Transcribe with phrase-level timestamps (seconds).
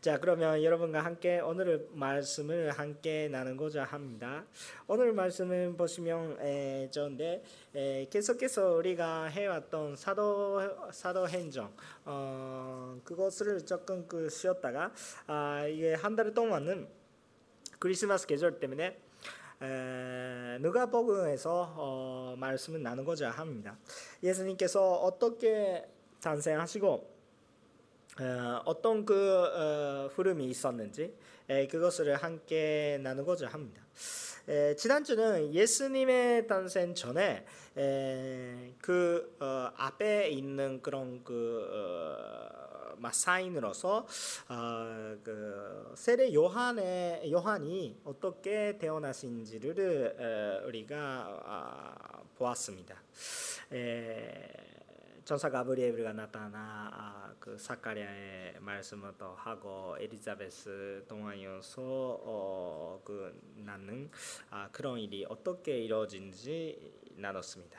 [0.00, 4.46] 자 그러면 여러분과 함께 오늘 말씀을 함께 나누고자 합니다.
[4.86, 7.42] 오늘 말씀을 보시면 에, 좋은데
[7.74, 11.70] 에, 계속해서 우리가 해왔던 사도 사도행정
[12.06, 14.90] 어, 그것을 조금 그 쉬었다가
[15.26, 16.88] 아, 이게 한 달 동안은
[17.78, 18.98] 크리스마스 계절 때문에
[19.60, 23.76] 에, 누가복음에서 어, 말씀을 나누고자 합니다.
[24.22, 25.86] 예수님께서 어떻게
[26.22, 27.19] 탄생하시고
[28.20, 31.14] 어, 떤그 어, 흐름이 있었는지
[31.70, 33.82] 그것을 함께 나누고자 합니다.
[34.76, 37.44] 지난주는 예수님의 탄생 전에
[38.80, 41.66] 그 어, 앞에 있는 그런 그
[43.10, 44.06] 사인으로서
[45.24, 52.96] 그 세례 요한의 요한이 어떻게 태어나신지를 우리가 아, 보았습니다.
[55.30, 64.10] 전사 가브리엘가 나타나 아, 그 사카리아의 말씀을 또 하고 에리자베스 동안이어서 어, 그 낳는
[64.50, 67.78] 아, 그런 일이 어떻게 이루어진지 나눴습니다.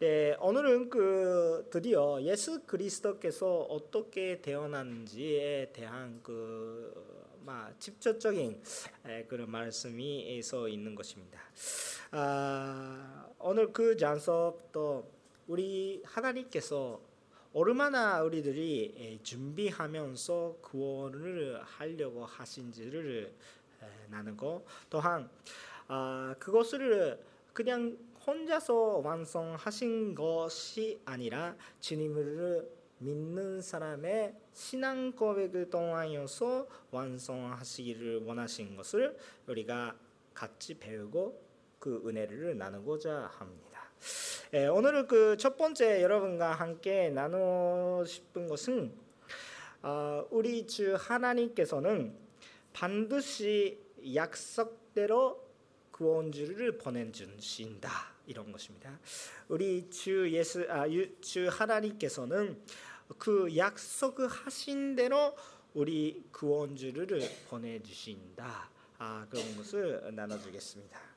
[0.00, 6.92] 네, 오늘은 그 드디어 예수 그리스도께서 어떻게 태어난지에 대한 그
[7.78, 8.60] 직접적인
[9.28, 11.38] 그런 말씀이 써 있는 것입니다.
[12.10, 15.15] 아, 오늘 그 장소부터
[15.46, 17.00] 우리 하나님께서
[17.52, 23.32] 얼마나 우리들이 준비하면서 구원을 하려고 하신지를
[24.08, 25.30] 나누고 또한
[25.88, 38.74] 아, 그것을 그냥 혼자서 완성하신 것이 아니라 주님을 믿는 사람의 신앙 고백을 통하여서 완성하시기를 원하신
[38.74, 39.96] 것을 우리가
[40.34, 41.40] 같이 배우고
[41.78, 43.65] 그 은혜를 나누고자 합니다.
[44.54, 48.92] 예, 오늘 그첫 번째 여러분과 함께 나누고 싶은 것은
[49.82, 52.14] 어, 우리 주 하나님께서는
[52.72, 53.78] 반드시
[54.14, 55.44] 약속대로
[55.90, 57.90] 구원주를 보내주신다
[58.26, 58.98] 이런 것입니다.
[59.48, 60.84] 우리 주 예수 아,
[61.20, 62.60] 주 하나님께서는
[63.18, 65.36] 그 약속하신 대로
[65.74, 68.70] 우리 구원주를 보내주신다.
[68.98, 71.15] 아, 그런 것을 나눠주겠습니다.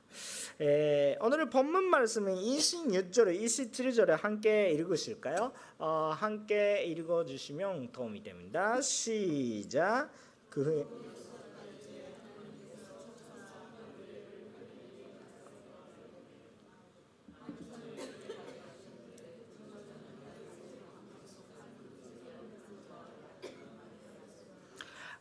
[0.62, 5.54] 에, 오늘 본문 말씀은 26절에 27절에 함께 읽으실까요?
[5.78, 8.82] 어, 함께 읽어주시면 도움이 됩니다.
[8.82, 10.10] 시작.
[10.50, 10.86] 그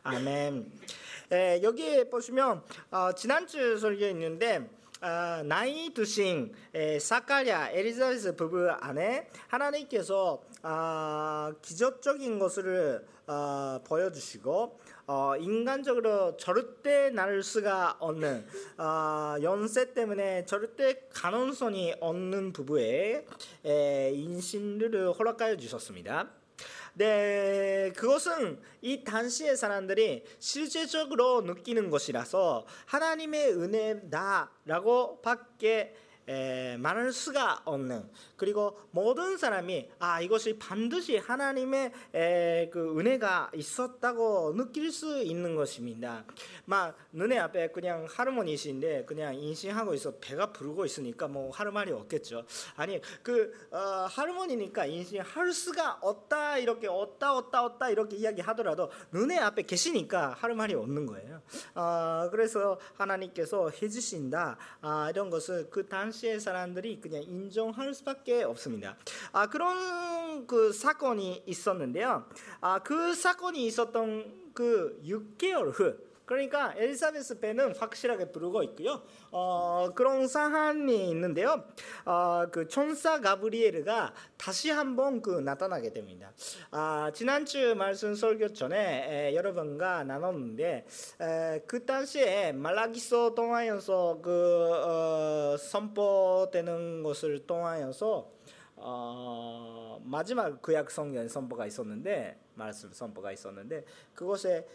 [0.03, 0.71] 아멘.
[1.31, 6.53] 에, 여기 보시면 어, 지난주 설교 있는데 아, 나이 드신
[6.99, 17.95] 사카리아 에리자베스 부부 안에 하나님께서 아, 기적적인 것을 어, 보여주시고 어, 인간적으로 절대 날 수가
[17.99, 18.45] 없는
[18.77, 23.25] 어, 연세 때문에 절대 가능성이 없는 부부의
[23.63, 26.38] 인신을 허락하여 주셨습니다.
[26.99, 35.95] 네, 그것은 이 당시의 사람들이 실제적으로 느끼는 것이라서 하나님의 은혜다라고 밖에
[36.29, 38.07] 에, 말할 수가 없는
[38.37, 46.23] 그리고 모든 사람이 아 이것이 반드시 하나님의 에, 그 은혜가 있었다고 느낄 수 있는 것입니다.
[46.65, 52.45] 막 눈에 앞에 그냥 하르모니신데 그냥 인신하고 있어 배가 부르고 있으니까 뭐 하루 말이 없겠죠.
[52.75, 59.63] 아니 그 어, 하르모니니까 인신할 수가 없다 이렇게 없다 없다 없다 이렇게 이야기하더라도 눈에 앞에
[59.63, 61.41] 계시니까 하루 말이 없는 거예요.
[61.73, 68.97] 어, 그래서 하나님께서 해주신다 아, 이런 것을 그 당시 당시의 사람들이 그냥 인정할 수밖에 없습니다.
[69.31, 72.25] 아 그런 그 사건이 있었는데요.
[72.61, 75.95] 아 그 사건이 있었던 그 6개월 후
[76.29, 79.01] 그러니까 엘리사베스 배는 확실하게 부르고 있고요.
[79.31, 81.63] 어, 그런 사안이 있는데요.
[82.05, 86.31] 어, 그 천사 가브리엘가 다시 한번 그 나타나게 됩니다.
[86.69, 90.85] 아, 지난주 말씀 설교 전에 에, 여러분과 나눴는데
[91.19, 98.38] 에, 그 당시에 말라기서 통하여서 그 어, 선포되는 것을 통하여서
[98.81, 103.83] 어, 마지막 구약 성경 선포가 있었는데 말씀 선포가 있었는데
[104.15, 104.65] 그것에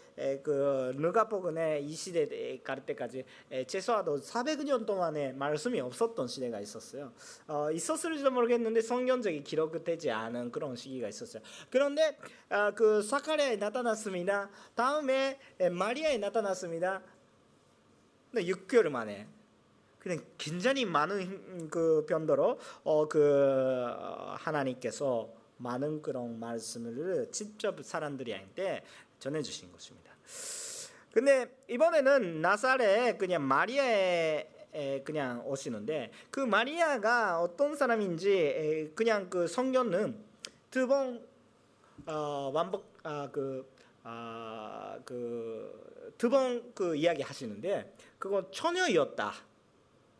[0.43, 3.25] 그 누가복음의 이 시대에 갈 때까지
[3.67, 7.13] 최소화도 400년 동안에 말씀이 없었던 시대가 있었어요.
[7.47, 11.41] 어, 있었을지도 모르겠는데 성경적인 기록되지 않은 그런 시기가 있었어요.
[11.69, 12.17] 그런데
[12.49, 14.49] 어, 그 사카리아에 나타났습니다.
[14.75, 15.39] 다음에
[15.71, 17.01] 마리아에 나타났습니다.
[18.33, 19.27] 6개월 만에
[20.05, 23.83] 그냥 굉장히 많은 그 변도로 어, 그
[24.35, 28.83] 하나님께서 많은 그런 말씀을 직접 사람들이한테
[29.17, 30.11] 전해 주신 것입니다.
[31.11, 40.23] 근데 이번에는 나사렛 그냥 마리아의 그냥 오시는데 그 마리아가 어떤 사람인지 그냥 그 성경은
[40.69, 41.25] 두번
[42.05, 43.73] 어, 완복 아 그
[44.03, 49.33] 아, 그 두 번 그 이야기 하시는데 그거 처녀였다.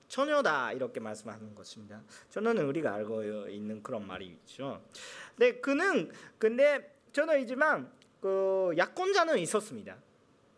[0.08, 2.02] 처녀다 이렇게 말씀하는 것입니다.
[2.30, 4.82] 처녀는 우리가 알고 있는 그런 말이죠.
[5.38, 7.92] 네, 그는 근데 처녀이지만
[8.22, 9.98] 그 약혼자는 있었습니다.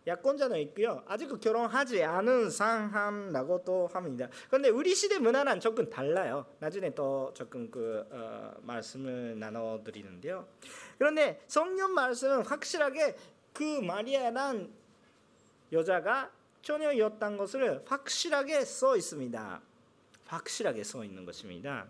[0.08, 1.04] 약혼자는 있고요.
[1.06, 4.30] 아직 결혼하지 않은 상함라고도 합니다.
[4.48, 6.46] 그런데 우리 시대 문화랑 조금 달라요.
[6.60, 10.48] 나중에 또 조금 그 어, 말씀을 나눠드리는데요.
[10.98, 13.18] 그런데 성경 말씀은 확실하게
[13.52, 14.72] 그 마리아란
[15.74, 16.32] 여자가
[16.62, 19.62] 처녀였던 것을 확실하게 써 있습니다.
[20.26, 21.88] 확실하게 써 있는 것입니다.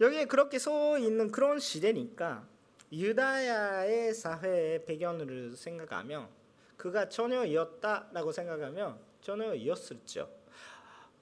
[0.00, 2.46] 여기에 그렇게 써 있는 그런 시대니까
[2.92, 6.28] 유다야의 사회의 배경을 생각하면
[6.76, 10.41] 그가 처녀였다라고 생각하면 처녀였을죠.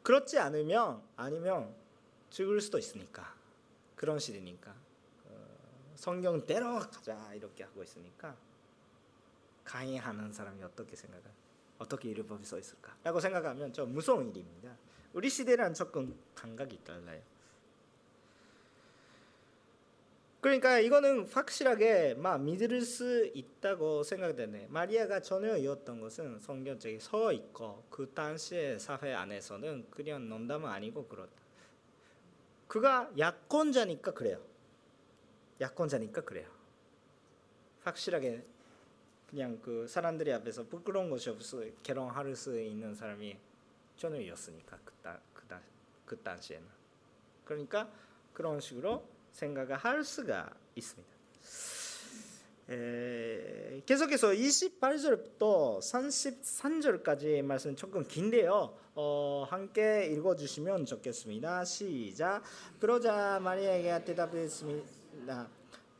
[0.02, 1.74] 그렇지 않으면 아니면
[2.30, 3.34] 죽을 수도 있으니까
[3.96, 4.74] 그런 시대니까
[5.24, 8.36] 어, 성경대로 가자 이렇게 하고 있으니까
[9.64, 11.28] 강의하는 사람이 어떻게 생각하?
[11.78, 14.76] 어떻게 율법이 써 있을까?라고 생각하면 좀 무서운 일입니다.
[15.12, 17.22] 우리 시대랑 조금 감각이 달라요.
[20.40, 24.68] 그러니까 이거는 확실하게 막 믿을 수 있다고 생각되네.
[24.70, 31.32] 마리아가 처녀였던 것은 성경책에 서 있고 그 당시의 사회 안에서는 그냥 농담은 아니고 그렇다.
[32.68, 34.40] 그가 약혼자니까 그래요.
[35.60, 36.48] 약혼자니까 그래요.
[37.82, 38.42] 확실하게
[39.28, 43.38] 그냥 그 사람들이 앞에서 부끄러운 것이 없어 결혼할 수 있는 사람이
[43.96, 45.60] 처녀였으니까 그다 그다
[46.04, 46.66] 그 당시에는
[47.44, 47.90] 그러니까
[48.32, 51.10] 그런 식으로 생각을 할 수가 있습니다.
[52.70, 58.72] 에, 계속해서 28절부터 33절까지 말씀 조금 긴데요.
[58.94, 61.64] 어, 함께 읽어주시면 좋겠습니다.
[61.64, 62.42] 시작.
[62.78, 65.48] 그러자 마리아에게 대답했습니다.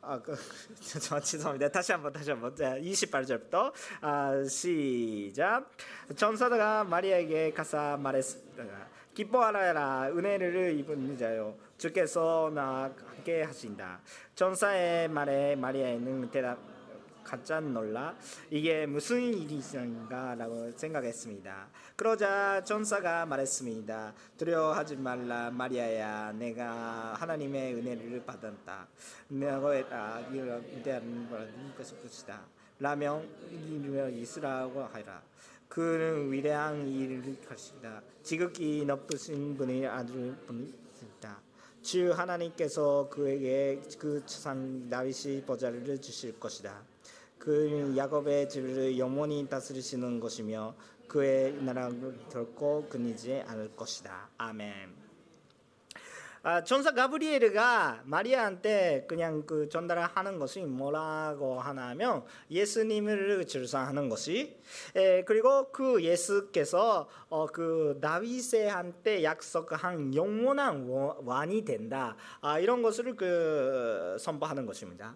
[0.03, 0.35] 아, 그,
[1.01, 1.69] 저, 죄송합니다.
[1.69, 5.69] 다시 한번 다시 한번 28절부터 아, 시작.
[6.15, 9.00] 전사가 마리아에게 가서 말했습니다.
[9.13, 13.99] 기뻐하라 은혜를 입은 자요 주께서 나 함께 하신다.
[14.35, 16.57] 전사의 말에 마리아는 대답
[17.23, 18.15] 깜짝 놀라
[18.49, 21.67] 이게 무슨 일이신가라고 생각했습니다.
[21.95, 24.13] 그러자 전사가 말했습니다.
[24.37, 28.87] 두려워하지 말라 마리아야 내가 하나님의 은혜를 받았다.
[29.27, 29.69] 내가
[30.71, 31.29] 위대한
[31.77, 32.41] 것이다.
[32.79, 33.21] 라며
[34.11, 35.21] 이스라고 하라.
[35.71, 38.01] 그는 위대한 일을 것이다.
[38.23, 41.41] 지극히 높으신 분의 아들 분이다.
[41.81, 46.83] 주 하나님께서 그에게 그 산 다윗이 보좌를 주실 것이다.
[47.39, 50.75] 그 야곱의 집을 영원히 다스리시는 것이며
[51.07, 54.29] 그의 나라를 결코 끊이지 않을 것이다.
[54.37, 55.00] 아멘.
[56.43, 64.57] 아, 전사 가브리엘가 마리아한테 그냥 그 전달을 하는 것이 뭐라고 하냐면 예수님을 출산하는 것이
[64.95, 70.87] 에, 그리고 그 예수께서 어, 그 다윗한테 약속한 영원한
[71.23, 75.15] 왕이 된다 아, 이런 것을 그 선포하는 것입니다.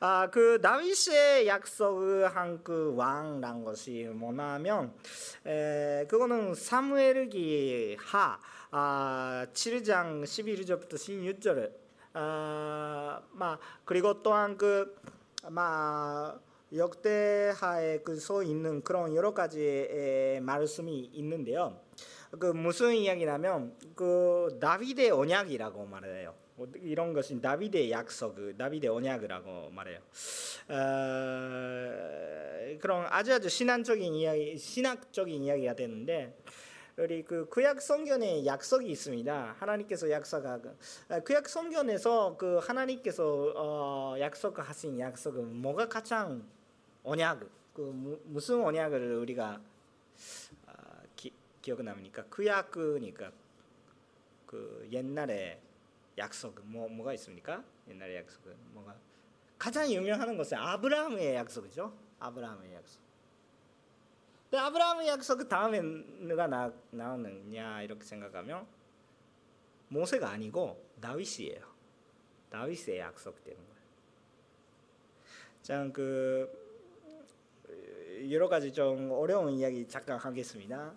[0.00, 4.94] 아, 그 다윗의 약속한 그 왕란 것이 뭐냐면
[5.44, 8.38] 에, 그거는 사무엘기 하
[8.74, 11.70] 아, 7장 11절부터 16절
[12.14, 16.40] 아, 막 그리고 또한 그막
[16.74, 21.82] 역대하에 그서 있는 그런 여러 가지의 말씀이 있는데요.
[22.38, 26.34] 그 무슨 이야기냐면 그 다윗의 언약이라고 말해요.
[26.76, 29.98] 이런 것이 다윗의 약속, 다윗의 언약이라고 말해요.
[30.68, 30.78] 어,
[32.80, 36.34] 그런 아주 아주 신앙적인 이야기, 신학적인 이야기가 되는데
[37.02, 39.56] 우리 그 구약 성경에 약속이 있습니다.
[39.58, 40.76] 하나님께서 약속하고
[41.08, 46.48] 아, 구약 성경에서 그 하나님께서 어, 약속하신 약속은 뭐가 가장
[47.02, 47.40] 언약
[47.74, 49.60] 그 무슨 언약을 우리가
[50.68, 50.72] 어,
[51.16, 53.32] 기, 기억 남니까 구약이니까
[54.46, 55.60] 그 옛날에
[56.18, 57.64] 약속 뭐 뭐가 있습니까?
[57.88, 58.94] 옛날에 약속은 뭐가
[59.58, 61.92] 가장 유명한 것은 아브라함의 약속이죠.
[62.20, 63.02] 아브라함의 약속.
[64.52, 68.66] 근데 아브라함의 약속 다음에 누가 나, 나오느냐 이렇게 생각하면
[69.88, 71.66] 모세가 아니고 다윗이에요.
[72.50, 73.82] 다윗의 약속되는 거예요.
[75.62, 76.52] 참 그
[78.30, 80.92] 여러 가지 좀 어려운 이야기 잠깐 하겠습니다.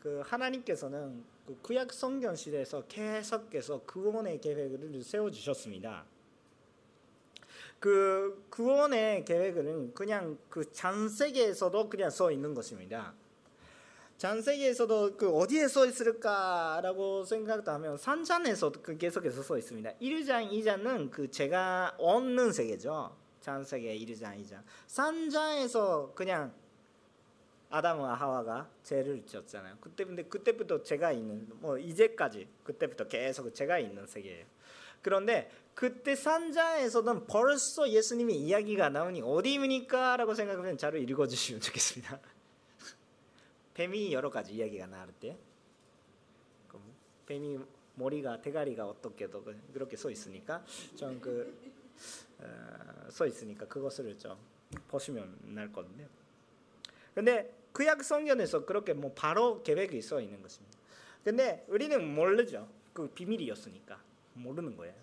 [0.00, 6.04] 그 하나님께서는 그 구약 성경 시대에서 계속해서 구원의 계획을 세워 주셨습니다.
[7.82, 13.12] 그 구원의 계획은 그냥 그 장세기에서도 그냥 써 있는 것입니다.
[14.18, 19.94] 장세기에서도 그 어디에 써 있을까라고 생각하면 산장에서 그 계속해서 써 있습니다.
[20.00, 23.16] 1장, 2장은 그 제가 얻는 세계죠.
[23.40, 24.62] 장세기 1장, 2장.
[24.86, 26.54] 3장에서 그냥
[27.68, 29.78] 아담과 하와가 죄를 지었잖아요.
[29.80, 34.46] 그때 근데 그때부터 제가 있는 뭐 이제까지 그때부터 계속 제가 있는 세계예요.
[35.02, 42.20] 그런데 그때 산자에서는 벌써 예수님의 이야기가 나오니 어디입니까라고 생각하면 잘 읽어 주시면 좋겠습니다.
[43.74, 45.36] 뱀이 여러 가지 이야기가 나올 때,
[47.26, 47.58] 뱀이
[47.94, 50.64] 머리가 대가리가 어떻게도 그렇게 써 있으니까
[50.96, 51.40] 좀그써
[53.24, 54.36] 어, 있으니까 그것을 좀
[54.88, 56.08] 보시면 날 건데.
[57.14, 60.78] 근데 구약 성경에서 그렇게 뭐 바로 계획이 써 있는 것입니다.
[61.24, 62.68] 근데 우리는 모르죠.
[62.92, 64.00] 그 비밀이었으니까
[64.34, 64.94] 모르는 거예요.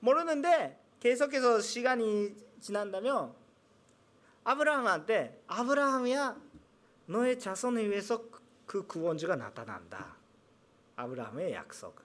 [0.00, 3.34] 모르는데 계속해서 시간이 지난다면
[4.44, 6.36] 아브라함한테 아브라함이야
[7.06, 8.24] 너의 자손을 위해서
[8.66, 10.16] 그 구원주가 나타난다.
[10.96, 12.00] 아브라함의 약속.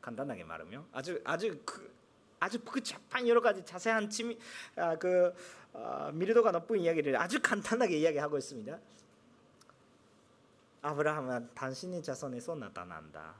[0.00, 1.92] 간단하게 말하면 아주 아주 그
[2.38, 4.38] 아주 복잡한 여러 가지 자세한 치미
[4.76, 5.34] 아, 그
[5.74, 8.78] 어, 미르도가 높은 이야기를 아주 간단하게 이야기하고 있습니다.
[10.82, 13.34] 아브라함은 당신의 자손에서 나타난다.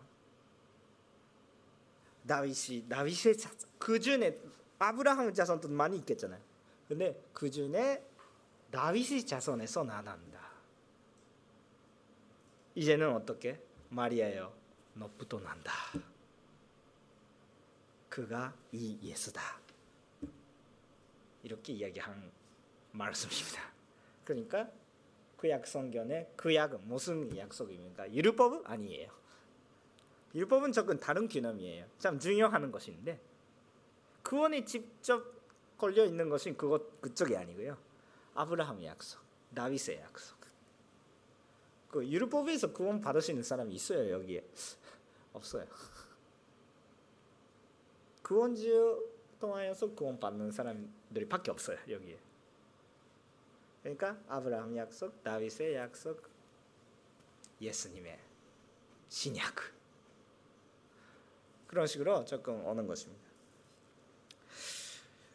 [2.26, 4.38] 다윗이 다윗의 자손 그 중에
[4.78, 6.40] 아브라함의 자손도 많이 있겠잖아요.
[6.88, 8.04] 근데 그 중에
[8.70, 10.40] 다윗의 자손에서 나난다.
[12.74, 14.52] 이제는 어떻게 마리아여
[14.94, 15.72] 너부터 난다.
[18.08, 19.60] 그가 이 예수다.
[21.42, 22.30] 이렇게 이야기한
[22.92, 23.72] 말씀입니다.
[24.24, 24.68] 그러니까
[25.36, 28.12] 구약 성경의 그 약은 무슨 약속입니까?
[28.12, 29.19] 율법 아니에요.
[30.34, 31.86] 율법은 조금 다른 개념이에요.
[31.98, 33.20] 참 중요한 것인데
[34.22, 35.24] 구원이 직접
[35.76, 37.76] 걸려 있는 것은 그것 그쪽이 아니고요.
[38.34, 39.20] 아브라함의 약속,
[39.54, 40.38] 다윗의 약속.
[41.88, 44.44] 그 율법에서 구원 받으시는 사람이 있어요 여기에
[45.32, 45.66] 없어요.
[48.22, 49.10] 구원주
[49.40, 52.20] 통하여서 구원 받는 사람들이 밖에 없어요 여기에.
[53.82, 56.28] 그러니까 아브라함 약속, 다윗의 약속,
[57.60, 58.18] 예수님의
[59.08, 59.79] 신약
[61.70, 63.22] 그런 식으로 조금 오는 것입니다.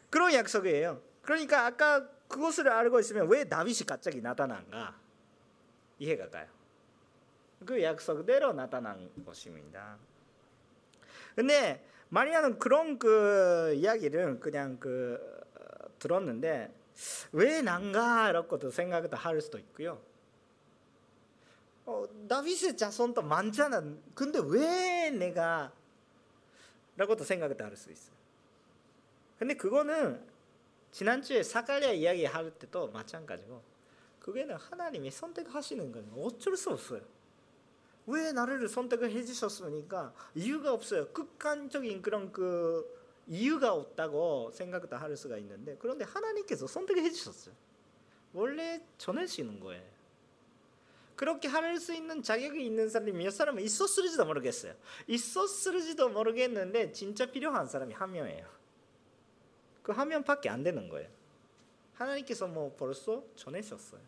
[0.09, 1.01] 그런 약속이에요.
[1.21, 4.99] 그러니까 아까 그것을 알고 있으면 왜 다윗이 갑자기 나타난가
[5.97, 6.47] 이해가 가요.
[7.65, 9.97] 그 약속대로 나타난 것입니다.
[11.37, 15.17] 근데 마리아는 그런 그 이야기를 그냥 그
[15.55, 16.69] 어, 들었는데
[17.31, 20.01] 왜 난가라고도 생각도 할 수도 있고요.
[21.85, 23.81] 어, 다윗의 자손도 많잖아.
[24.13, 25.71] 근데 왜 내가
[26.97, 28.15] 라고도 생각을 할수 있어요.
[29.37, 30.21] 근데 그거는
[30.91, 33.61] 지난주에 사갈리아 이야기 할 때도 마찬가지고
[34.21, 36.07] 그게는 하나님이 선택하시는 거예요.
[36.17, 37.01] 어쩔 수 없어요.
[38.07, 40.13] 왜 나를 선택을 해주셨습니까?
[40.35, 41.07] 이유가 없어요.
[41.09, 42.95] 극단적인 그런 그
[43.27, 47.53] 이유가 없다고 생각도 할 수가 있는데 그런데 하나님께서 선택을 해주셨어요.
[48.33, 49.94] 원래 전해지는 거예요.
[51.15, 54.73] 그렇게 할 수 있는 자격이 있는 사람이 몇 사람은 있었을지도 모르겠어요.
[55.07, 58.47] 있었을지도 모르겠는데 진짜 필요한 사람이 한 명이에요.
[59.83, 61.09] 그 한 명밖에 안 되는 거예요.
[61.93, 64.01] 하나님께서 뭐 벌써 전해셨어요.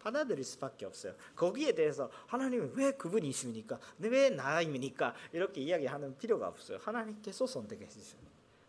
[0.00, 1.14] 받아들일 수밖에 없어요.
[1.34, 3.78] 거기에 대해서 하나님은 왜 그분이 있습니까?
[3.98, 5.14] 왜 나입니까?
[5.32, 6.78] 이렇게 이야기하는 필요가 없어요.
[6.78, 8.20] 하나님께서 선택해 주셔요.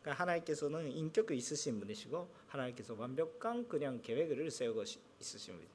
[0.01, 4.83] 그러니까 하나님께서는 인격이 있으신 분이시고 하나님께서 완벽한 그냥 계획을 세우고
[5.19, 5.71] 있으신 분이에요.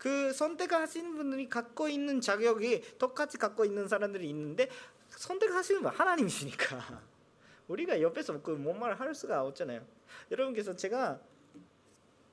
[0.00, 4.70] 그 선택하시는 분들이 갖고 있는 자격이 똑같이 갖고 있는 사람들이 있는데
[5.10, 7.02] 선택하시는 분 하나님이시니까.
[7.68, 9.84] 우리가 옆에서 그 뭔 말을 할 수가 없잖아요.
[10.30, 11.20] 여러분께서 제가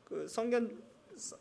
[0.05, 0.81] 그 성경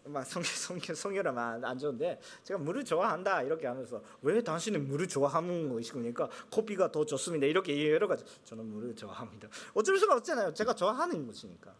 [0.04, 5.72] 막 성경 성경 성경은 안 좋은데 제가 물을 좋아한다 이렇게 하면서 왜 당신은 물을 좋아하는
[5.72, 6.28] 것이니까?
[6.50, 7.46] 커피가 더 좋습니다.
[7.46, 8.24] 이렇게 여러 가지.
[8.42, 9.48] 저는 물을 좋아합니다.
[9.74, 10.52] 어쩔 수가 없잖아요.
[10.54, 11.72] 제가 좋아하는 것이니까.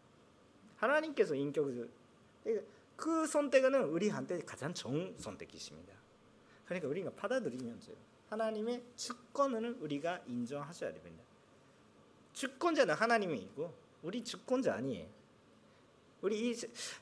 [0.76, 1.88] 하나님께서 인격을
[2.96, 5.92] 그 선택은 우리한테 가장 좋은 선택이십니다.
[6.64, 7.96] 그러니까 우리가 받아들이면 돼요.
[8.30, 11.22] 하나님의 주권을 우리가 인정하셔야 됩니다.
[12.32, 13.72] 주권자는 하나님이고
[14.02, 15.06] 우리 주권자 아니에요.
[16.22, 16.54] 우리 이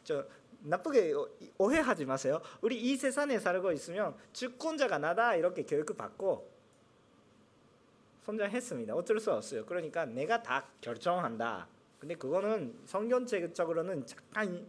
[0.04, 0.26] 저
[0.64, 1.14] 나쁘게
[1.58, 2.40] 오해하지 마세요.
[2.62, 6.50] 우리 이 세상에 살고 있으면 주권자가 나다 이렇게 교육 받고
[8.24, 8.94] 성장했습니다.
[8.94, 9.66] 어쩔 수 없어요.
[9.66, 11.68] 그러니까 내가 다 결정한다.
[11.98, 14.66] 근데 그거는 성경책적으로는 약간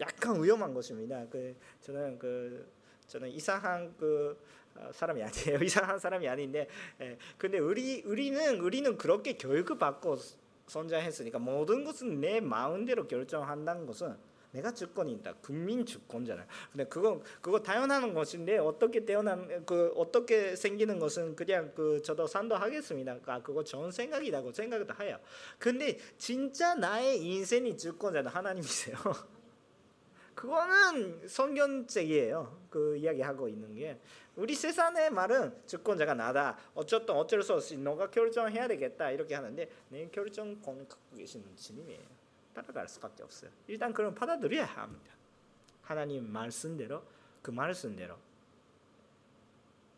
[0.00, 1.26] 약간 위험한 것입니다.
[1.30, 2.70] 그 저는 그
[3.06, 4.38] 저는 이상한 그
[4.74, 5.58] 어, 사람이 아니에요.
[5.64, 6.68] 이상한 사람이 아닌데,
[7.00, 10.18] 예, 근데 우리 우리는 우리는 그렇게 교육을 받고
[10.66, 14.16] 성장했으니까 모든 것은 내 마음대로 결정한다는 것은
[14.52, 15.34] 내가 주권이 있다.
[15.42, 16.46] 국민 주권잖아요.
[16.72, 23.18] 근데 그거 그거 당연한 것인데 어떻게 태어난 그 어떻게 생기는 것은 그냥 그 저도 산도하겠습니다.
[23.26, 25.18] 아 그거 좋은 생각이라고 생각도 해요.
[25.58, 28.96] 근데 진짜 나의 인생이 주권자는 하나님이세요.
[30.36, 32.66] 그거는 성경책이에요.
[32.70, 33.98] 그 이야기하고 있는 게
[34.36, 36.58] 우리 세상의 말은 주권자가 나다.
[36.74, 42.06] 어쨌든 어쩔 수 없이 너가 결정해야 되겠다 이렇게 하는데 내 결정권 갖고 계시는 주님이에요.
[42.52, 43.50] 따라갈 수밖에 없어요.
[43.66, 45.10] 일단 그럼 받아들여야 합니다.
[45.80, 47.02] 하나님 말씀대로
[47.40, 48.16] 그 말씀대로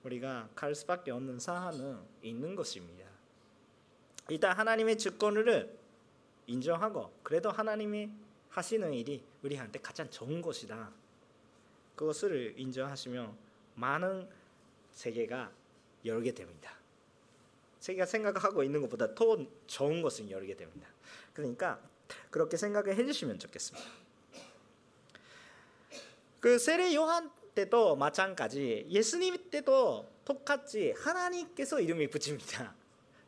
[0.04, 3.04] 우리가 갈 수밖에 없는 사안은 있는 것입니다.
[4.28, 5.76] 일단 하나님의 주권을
[6.46, 8.08] 인정하고 그래도 하나님이
[8.58, 10.90] 하시는 일이 우리한테 가장 좋은 것이다.
[11.94, 13.36] 그것을 인정하시면
[13.76, 14.28] 많은
[14.92, 15.50] 세계가
[16.04, 16.72] 열게 됩니다.
[17.80, 20.88] 세계가 생각하고 있는 것보다 더 좋은 것을 열게 됩니다.
[21.32, 21.80] 그러니까
[22.30, 23.88] 그렇게 생각을 해주시면 좋겠습니다.
[26.40, 32.74] 그 세례 요한 때도 마찬가지, 예수님 때도 똑같이 하나님께서 이름이 붙입니다.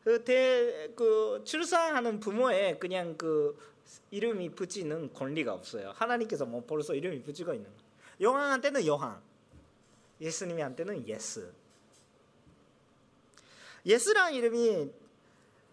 [0.03, 3.57] 그, 대, 그 출산하는 부모의 그냥 그
[4.11, 5.91] 이름이 붙이는 권리가 없어요.
[5.95, 7.69] 하나님께서 뭐 벌써 이름이 붙이고 있는.
[8.21, 9.19] 요한한테는 요한,
[10.19, 11.51] 예수님한테는 예수.
[13.85, 14.91] 예수라는 이름이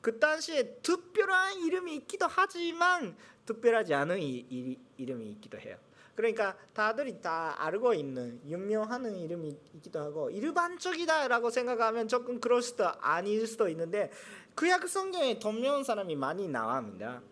[0.00, 5.76] 그 당시에 특별한 이름이 있기도 하지만 특별하지 않은 이, 이, 이름이 있기도 해요.
[6.14, 13.46] 그러니까 다들이 다 알고 있는 유명한 이름이 있기도 하고 일반적이다라고 생각하면 조금 그럴 수도 아닐
[13.46, 14.10] 수도 있는데
[14.56, 17.22] 구약 성경에 돈 사람이 많이 나옵니다.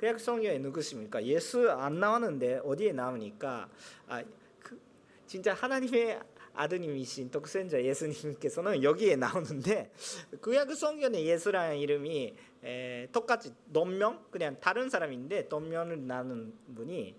[0.00, 1.22] 구약 성경에 누구십니까?
[1.26, 3.68] 예수 안 나왔는데 어디에 나오니까
[4.08, 4.24] 아,
[4.58, 4.80] 그,
[5.26, 6.18] 진짜 하나님의
[6.54, 9.92] 아드님이신 독생자 예수님께서는 여기에 나오는데
[10.40, 12.34] 구약 성경의 예수라는 이름이
[12.64, 17.14] 에, 똑같이 돈명 그냥 다른 사람인데 돈명을 나는 분이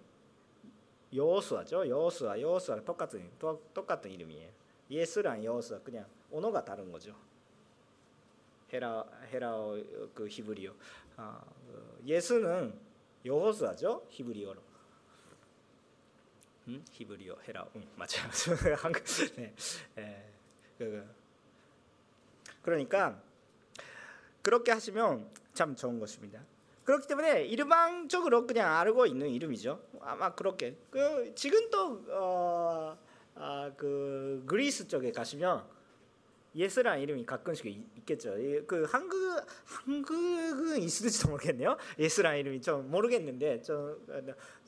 [1.13, 1.87] 여호수아죠.
[1.87, 3.29] 여호수아, 여호수아 똑같은
[3.75, 4.49] 똑같은 이름이에요.
[4.89, 7.15] 예수랑 여호수아 그냥 언어가 다른 거죠.
[8.73, 9.77] 헤라 헤라어
[10.13, 10.73] 그 히브리어.
[11.17, 12.73] 아, 그 예수는
[13.25, 14.07] 여호수아죠.
[14.09, 14.71] 히브리어로.
[16.67, 16.85] 음?
[16.91, 19.03] 히브리어 헤라 응 맞아요 한국
[19.35, 19.53] 네.
[19.97, 20.31] 예.
[20.77, 21.07] 그,
[22.61, 23.19] 그러니까
[24.41, 26.43] 그렇게 하시면 참 좋은 것입니다.
[26.83, 29.81] 그렇기 때문에 일방적으로 그냥 알고 있는 이름이죠.
[30.01, 32.97] 아마 그렇게 그 지금 또 어,
[33.35, 35.63] 아, 그 그리스 쪽에 가시면
[36.55, 38.35] 예수라는 이름이 가끔씩 있겠죠.
[38.67, 41.77] 그 한국 한국은 있을지도 모르겠네요.
[41.97, 44.05] 예수라는 이름이 좀 모르겠는데 좀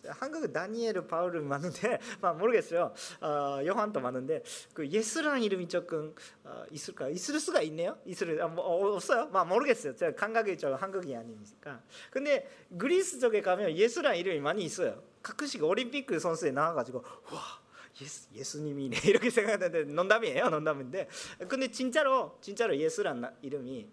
[0.07, 2.93] 한국은 다니엘 바울은 많은데 막 모르겠어요.
[3.21, 4.43] 어, 요한도 많은데
[4.73, 7.09] 그 예수라는 이름이 조금 어, 있을까?
[7.09, 7.97] 있을 수가 있네요.
[8.05, 9.27] 있을 아, 뭐, 어, 없어요.
[9.27, 9.95] 막 모르겠어요.
[9.95, 11.81] 제가 감각이 좀 한국이 아니니까.
[12.09, 15.03] 근데 그리스 쪽에 가면 예수라는 이름이 많이 있어요.
[15.21, 17.62] 가끔씩 올림픽 선수에 나와가지고 와.
[18.01, 18.97] 예수, 예수님이네.
[19.05, 21.07] 이렇게 생각하는데 농담이에요 농담인데.
[21.47, 23.87] 근데 진짜로 진짜로 예수란 이름이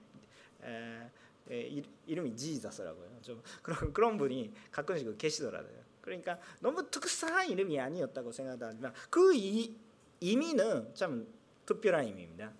[0.62, 1.10] 에,
[1.50, 3.18] 에, 이름이 지자스라고요.
[3.22, 5.90] 좀 그런 그런 분이 가끔씩 계시더라고요.
[6.00, 9.76] 그러니까 너무 특수한 이름이 아니었다고 생각하지만 그 이,
[10.20, 11.26] 의미는 참
[11.66, 12.52] 특별한 의미입니다.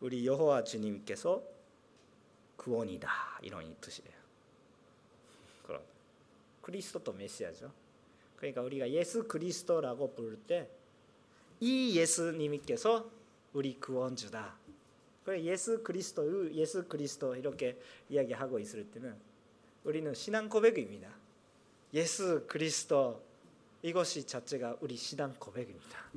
[0.00, 1.42] 우리 여호와 주님께서
[2.56, 3.38] 구원이다.
[3.42, 4.16] 이런 뜻이에요.
[5.62, 5.82] 그런
[6.60, 7.72] 그리스도 메시아죠
[8.36, 10.70] 그러니까 우리가 예수 그리스도라고 부를 때
[11.60, 13.10] 이 예수님께서
[13.52, 14.56] 우리 구원주다.
[15.24, 19.16] 그래 예수 그리스도, 예수 그리스도 이렇게 이야기하고 있을 때는
[19.84, 21.10] 우리는 신앙 고백입니다.
[21.94, 23.24] 예수 그리스도
[23.82, 26.10] 이것이 자체가 우리 신앙 고백입니다.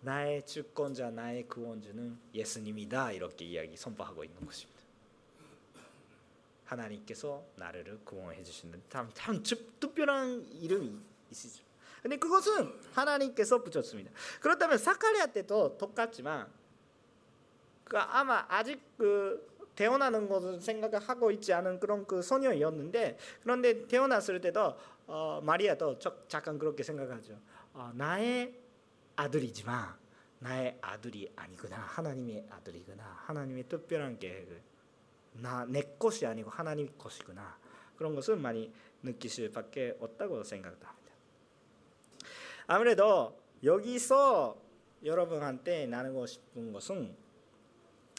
[0.00, 4.81] 나의 주권자, 나의 구원주는 예수님이다 이렇게 이야기 선포하고 있는 것입니다.
[6.72, 10.98] 하나님께서 나를 구원해 주시는 참, 참 특별한 이름이
[11.30, 11.64] 있으죠.
[12.02, 14.10] 근데 그것은 하나님께서 붙였습니다.
[14.40, 16.50] 그렇다면 사카리아 때도 똑같지만
[17.84, 24.76] 그 아마 아직 그 태어나는 것을 생각하고 있지 않은 그런 그 소녀였는데 그런데 태어났을 때도
[25.06, 27.38] 어, 마리아도 잠깐 그렇게 생각하죠.
[27.72, 28.54] 어, 나의
[29.16, 29.94] 아들이지만
[30.40, 34.60] 나의 아들이 아니구나 하나님의 아들이구나 하나님의 특별한 계획을
[35.34, 37.58] 나 내 것이 아니고 하나님 것이구나
[37.96, 40.94] 그런 것을 많이 느끼실 밖에 없다고 생각합니다.
[42.66, 44.56] 아무래도 여기서
[45.04, 47.16] 여러분한테 나누고 싶은 것은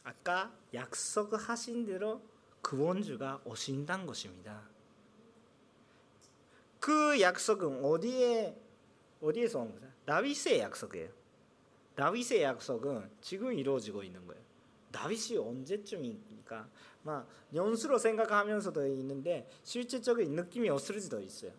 [0.04, 2.22] 아까 약속하신 대로
[2.62, 4.62] 구원주가 오신다는 것입니다.
[6.80, 8.56] 그 약속은 어디에
[9.22, 9.88] 어디에서 온 거죠?
[10.06, 11.10] 다윗의 약속이에요.
[11.96, 14.42] 다윗의 약속은 지금 이루어지고 있는 거예요.
[14.92, 16.70] 다윗이 언제쯤입니까?
[17.04, 21.52] 막 연수로 생각하면서도 있는데 실질적인 느낌이 없을 수도 있어요.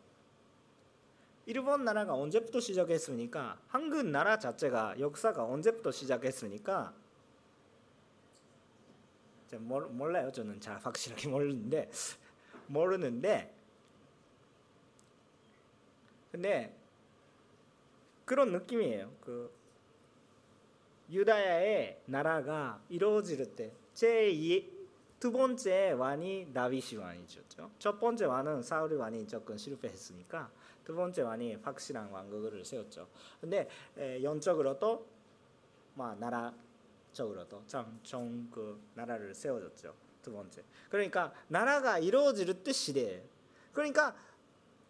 [1.47, 3.59] 일본 나라가 언제부터 시작했습니까?
[3.69, 6.95] 한국 나라 자체가 역사가 언제부터 시작했습니까?
[9.59, 10.33] 몰라요.
[10.33, 11.91] 저는 잘 확실하게 모르는데
[12.67, 13.55] 모르는데
[16.33, 16.75] 근데
[18.25, 19.13] 그런 느낌이에요.
[19.21, 19.53] 그
[21.11, 24.74] 유다야의 나라가 이루어질 때 제2
[25.25, 27.71] 두 번째 왕이 다윗이 왕이죠.
[27.79, 30.51] 첫 번째 왕은 사울이 왕이 조금 실패했으니까
[30.85, 33.09] 두 번째 왕이 확실한 왕국을 세웠죠.
[33.41, 33.67] 근데
[34.23, 35.07] 영적으로도
[35.95, 39.95] 막 나라적으로도 참정그 나라를 세워줬죠.
[40.21, 40.63] 두 번째.
[40.91, 43.23] 그러니까 나라가 이루어질 때 시대예요.
[43.73, 44.15] 그러니까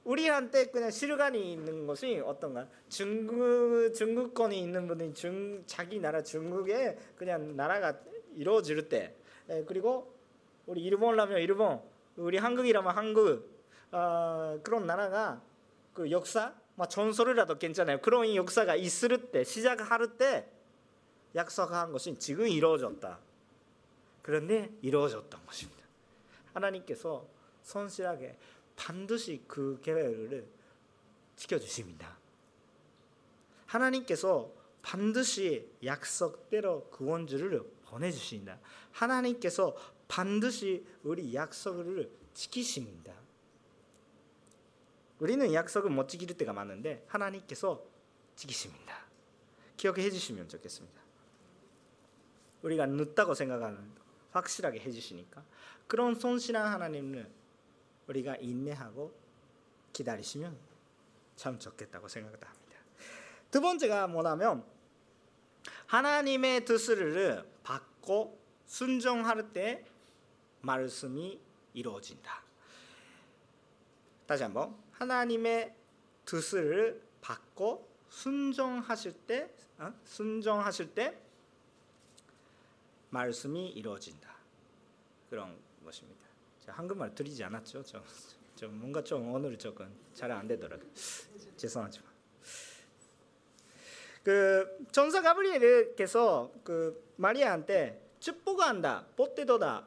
[0.02, 2.66] 우리한테 그냥 실감이 있는 것이 어떤가?
[2.88, 8.00] 중국 중국권이 있는 분이 중 자기 나라 중국에 그냥 나라가
[8.34, 9.14] 이루어질 때
[9.48, 10.13] 에, 그리고
[10.66, 11.80] 우리 일본라면 일본,
[12.16, 13.54] 우리 한국이라면 한국
[13.92, 15.40] 어, 그런 나라가
[15.92, 18.00] 그 역사, 뭐 전설이라도 괜찮아요.
[18.00, 20.50] 그런 역사가 있을 때 시작할 때
[21.34, 23.18] 약속한 것이 지금 이루어졌다.
[24.22, 25.84] 그런데 이루어졌던 것입니다.
[26.54, 27.26] 하나님께서
[27.62, 28.36] 성실하게
[28.76, 30.46] 반드시 그 계획을
[31.36, 32.16] 지켜주십니다.
[33.66, 34.50] 하나님께서
[34.82, 38.58] 반드시 약속대로 구원주를 보내주신다.
[38.92, 39.74] 하나님께서
[40.08, 43.12] 반드시 우리 약속을 지키십니다.
[45.18, 47.82] 우리는 약속을 못 지킬 때가 많은데 하나님께서
[48.36, 49.04] 지키십니다.
[49.76, 51.00] 기억해 주시면 좋겠습니다.
[52.62, 53.78] 우리가 늦다고 생각하는
[54.32, 55.44] 확실하게 해주시니까
[55.86, 57.30] 그런 손실한 하나님을
[58.08, 59.14] 우리가 인내하고
[59.92, 60.56] 기다리시면
[61.36, 62.54] 참 좋겠다고 생각합니다.
[63.50, 64.64] 두 번째가 뭐냐면
[65.86, 69.84] 하나님의 뜻을 받고 순종할 때
[70.64, 71.38] 말씀이
[71.74, 72.42] 이루어진다.
[74.26, 75.74] 다시 한번 하나님의
[76.24, 79.92] 뜻을 받고 순종하실 때 어?
[80.04, 81.18] 순종하실 때
[83.10, 84.34] 말씀이 이루어진다.
[85.28, 86.24] 그런 것입니다.
[86.66, 87.82] 한국말 들리지 않았죠?
[87.82, 88.02] 저,
[88.56, 90.88] 저 뭔가 좀 오늘 조금 잘 안 되더라고요.
[91.56, 92.14] 죄송하지만.
[94.22, 99.06] 그 전사 가브리엘께서 그 마리아한테 축복한다,
[99.66, 99.86] 아,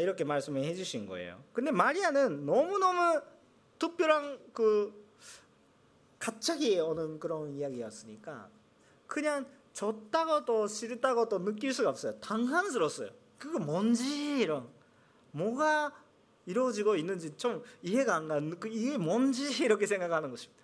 [0.00, 1.42] 이렇게 말씀을 해주신 거예요.
[1.52, 3.20] 근데 마리아는 너무 너무
[3.78, 5.04] 특별한 그
[6.18, 8.48] 갑자기 오는 그런 이야기였으니까
[9.06, 12.18] 그냥 졌다고도 싫다고도 느낄 수가 없어요.
[12.20, 13.10] 당황스러웠어요.
[13.38, 14.68] 그거 뭔지 이런
[15.32, 15.92] 뭐가
[16.46, 20.62] 이루어지고 있는지 좀 이해가 안 가는 그 이게 뭔지 이렇게 생각하는 것입니다.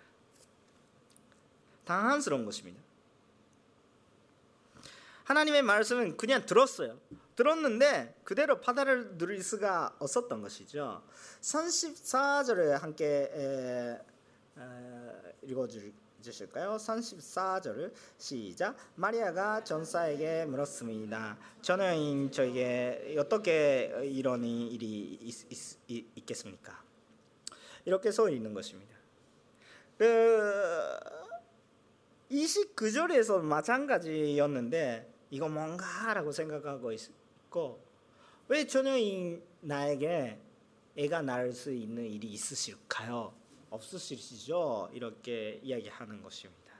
[1.85, 2.81] 당황스러운 것입니다.
[5.25, 6.97] 하나님의 말씀은 그냥 들었어요.
[7.41, 11.01] 들었는데 그대로 받아를 누릴 수가 없었던 것이죠.
[11.41, 13.97] 34절을 함께
[15.41, 16.75] 읽어줄 주실까요?
[16.75, 18.75] 34절 시작.
[18.93, 21.39] 마리아가 전사에게 물었습니다.
[21.63, 26.83] 저는 저에게 어떻게 이런 일이 있, 있, 있 겠습니까
[27.85, 28.95] 이렇게 써 있는 것입니다.
[29.97, 30.99] 그
[32.29, 37.20] 29절에서 마찬가지였는데 이거 뭔가라고 생각하고 있
[37.51, 37.91] 고
[38.51, 40.37] 왜 전혀인 나에게
[40.97, 43.33] 애가 낳을 수 있는 일이 있으실까요?
[43.69, 44.89] 없으시죠?
[44.91, 46.73] 이렇게 이야기하는 것입니다.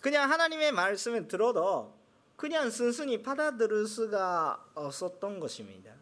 [0.00, 1.92] 그냥 하나님의 말씀을 들어도
[2.36, 5.92] 그냥 순순히 받아들일 수가 없었던 것입니다.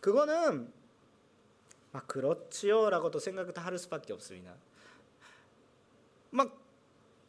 [0.00, 0.72] 그거는
[1.92, 4.56] 막 그렇지요라고도 생각할 수밖에 없습니다.
[6.30, 6.59] 막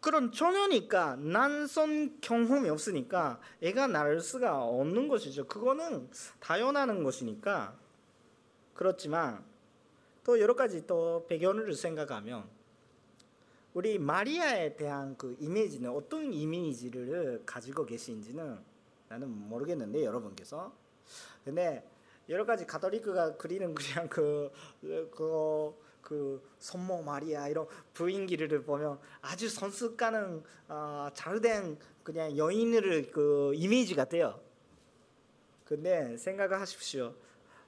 [0.02, 5.46] 그런 처녀니까 난선 경험이 없으니까 애가 낳을 수가 없는 것이죠.
[5.46, 6.10] 그거는
[6.40, 7.78] 당연하는 것이니까
[8.74, 9.46] 그렇지만
[10.24, 12.50] 또 여러 가지 또 배경을 생각하면
[13.76, 18.58] 우리 마리아에 대한 그 이미지는 어떤 이미지를 가지고 계신지는
[19.08, 20.74] 나는 모르겠는데 여러분께서
[21.46, 21.88] 근데
[22.28, 30.44] 여러 가지 가톨릭가 그리는 그냥 그, 그 그 손모 마리아 이런 부인기를 보면 아주 선수가는
[30.68, 34.40] 어, 잘된 그냥 여인을 그 이미지 같아요.
[35.66, 37.14] 근데 생각하십시오.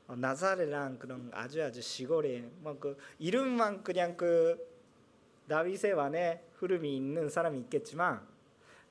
[0.07, 4.57] 어, 나사렛랑 그런 아주 아주 시골에 뭐그 이름만 그냥 그
[5.47, 8.25] 다윗의 왕의 흐름이 있는 사람이 있겠지만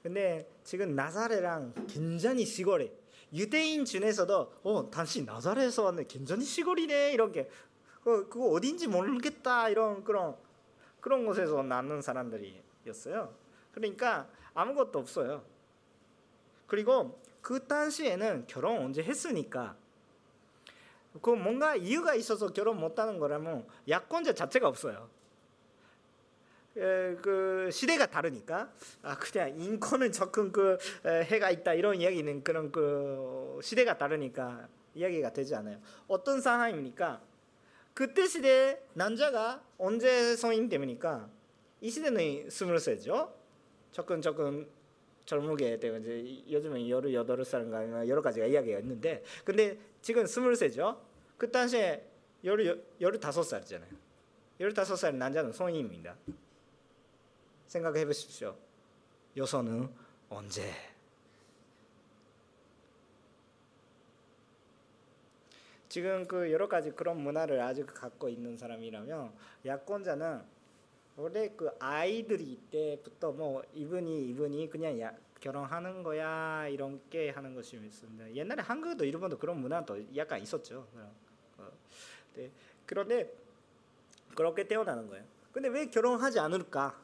[0.03, 2.93] 근데 지금 나사렛랑 굉장히 시골에
[3.33, 7.49] 유대인 중에서도 어 당신 나사렛에서 왔네 굉장히 시골이네 이렇게
[8.03, 10.37] 그 그거 어딘지 모르겠다 이런 그런
[11.01, 13.35] 그런 곳에서 낳는 사람들이었어요.
[13.73, 15.45] 그러니까 아무것도 없어요.
[16.67, 19.77] 그리고 그 당시에는 결혼 언제 했으니까
[21.21, 25.11] 그 뭔가 이유가 있어서 결혼 못하는 거라면 약혼자 자체가 없어요.
[26.77, 32.73] 에, 그 시대가 다르니까 아 그냥 인권은 접근 그 에, 해가 있다 이런 이야기는 그런
[32.73, 35.79] 그 시대가 다르니까 이야기가 되지 않아요.
[36.09, 37.21] 어떤 상황입니까?
[37.95, 41.29] 그때 시대 남자가 언제 성인 됩니까?
[41.81, 43.35] 이 시대는 스물 세죠.
[43.91, 44.69] 접근 접근
[45.25, 51.01] 젊게 되고 이제 요즘은 열을 여덟 살인가 여러 가지가 이야기가 있는데 근데 지금 스물 세죠.
[51.37, 52.05] 그 당시에
[52.45, 53.91] 열을 열을 다섯 살이잖아요.
[54.61, 56.17] 열을 다섯 살 남자는 성인입니다.
[57.67, 58.57] 생각해 보십시오.
[59.37, 59.89] 여성은
[60.29, 60.92] 언제?
[65.93, 69.31] 지금 그 여러 가지 그런 문화를 아직 갖고 있는 사람이라면
[69.67, 70.41] 약혼자는
[71.17, 77.77] 원래 그 아이들이 때부터 뭐 이분이 이분이 그냥 야, 결혼하는 거야 이런 게 하는 것이
[77.77, 78.35] 있습니다.
[78.35, 80.89] 옛날에 한국도 일본도 그런 문화도 약간 있었죠.
[81.59, 81.71] 어,
[82.37, 82.51] 네.
[82.87, 83.31] 그런데
[84.35, 85.27] 그렇게 태어나는 거예요.
[85.53, 86.99] 근데 왜 결혼하지 않을까?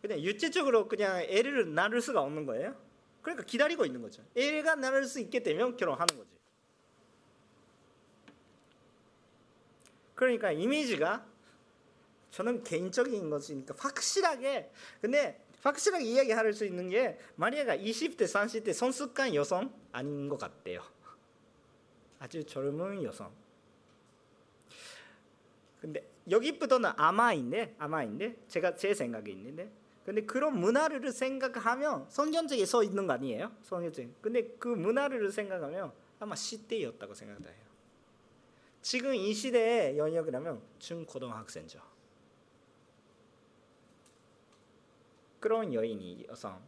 [0.00, 2.74] 그냥 유체적으로 그냥 애를 낳을 수가 없는 거예요.
[3.20, 4.22] 그러니까 기다리고 있는 거죠.
[4.34, 6.41] 애가 낳을 수 있게 되면 결혼하는 거지.
[10.22, 11.26] 그러니까 이미지가
[12.30, 19.72] 저는 개인적인 것이니까 확실하게 근데 확실하게 이야기할 수 있는 게 마리아가 20대 30대 선수간 여성
[19.90, 20.80] 아닌 것 같대요.
[22.20, 23.32] 아주 젊은 여성.
[25.80, 29.72] 근데 여기부터는 아마인데 아마인데 제가 제 생각에 있는데
[30.04, 33.50] 근데 그런 문화를 생각하면 성경책에 써 있는 거 아니에요?
[33.62, 34.22] 성경책.
[34.22, 37.71] 근데 그 문화를 생각하면 아마 시대였다고 생각해요.
[38.82, 41.80] 지금 이 시대의 영역이라면 중고등학생죠.
[45.38, 46.60] 그런 여인이 여성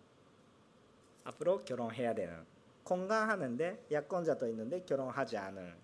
[1.24, 2.44] 앞으로 결혼해야 되는
[2.84, 5.74] 건강하는데 약혼자도 있는데 결혼하지 않은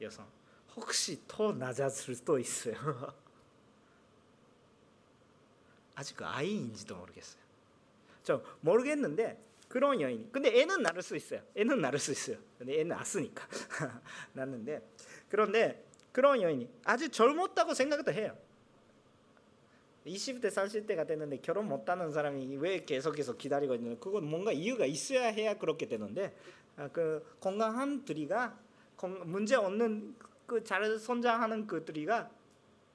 [0.00, 0.26] 여성
[0.76, 2.74] 혹시 더 낮았을 수도 있어요.
[5.96, 7.42] 아직 아이인지도 모르겠어요.
[8.22, 10.30] 저 모르겠는데 그런 여인.
[10.30, 11.42] 근데 애는 낳을 수 있어요.
[11.56, 12.36] 애는 낳을 수 있어요.
[12.58, 13.48] 근데 애는 낳았으니까
[14.34, 14.82] 낳는데
[15.28, 18.36] 그런데 그런 여인이 아주 젊었다고 생각도 해요.
[20.06, 25.58] 20대 30대가 됐는데 결혼 못하는 사람이 왜 계속해서 기다리고 있는 그건 뭔가 이유가 있어야 해야
[25.58, 26.34] 그렇게 되는데
[26.76, 28.56] 아, 그 건강한 들이가
[29.24, 30.14] 문제 없는
[30.46, 32.30] 그 잘 성장하는 그들이가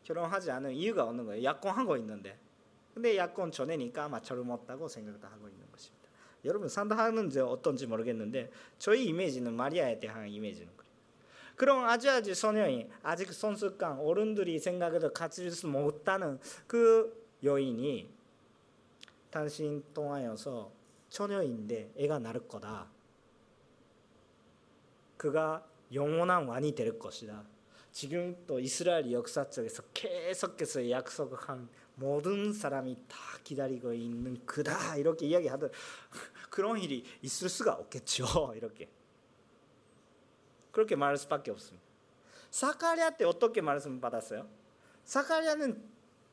[0.03, 1.43] 결혼하지 않은 이유가 없는 거예요.
[1.43, 2.37] 약혼하고 있는데
[2.93, 6.09] 근데 약혼 전에니까 아마 젊었다고 생각도 하고 있는 것입니다.
[6.43, 10.75] 여러분 산다하는지 어떤지 모르겠는데 저희 이미지는 마리아에 대한 이미지는
[11.55, 15.11] 그럼 아주 소년이 아직 선수감 어른들이 생각해도
[15.51, 18.09] 수 못하는 그 여인이
[19.29, 20.71] 당신 통하여서
[21.09, 22.89] 처녀인데 애가 낳을 거다.
[25.17, 27.43] 그가 영원한 왕이 될 것이다.
[27.91, 35.69] 지금 또 이스라엘 역사 쪽에서 계속해서 약속한 모든 사람이 다 기다리고 있는 그다 이렇게 이야기하던
[36.49, 38.53] 그런 일이 있을 수가 없겠죠.
[38.55, 38.89] 이렇게
[40.71, 41.85] 그렇게 말할 수밖에 없습니다.
[42.49, 44.47] 사카리아 때 어떻게 말씀 받았어요?
[45.05, 45.81] 사카리아는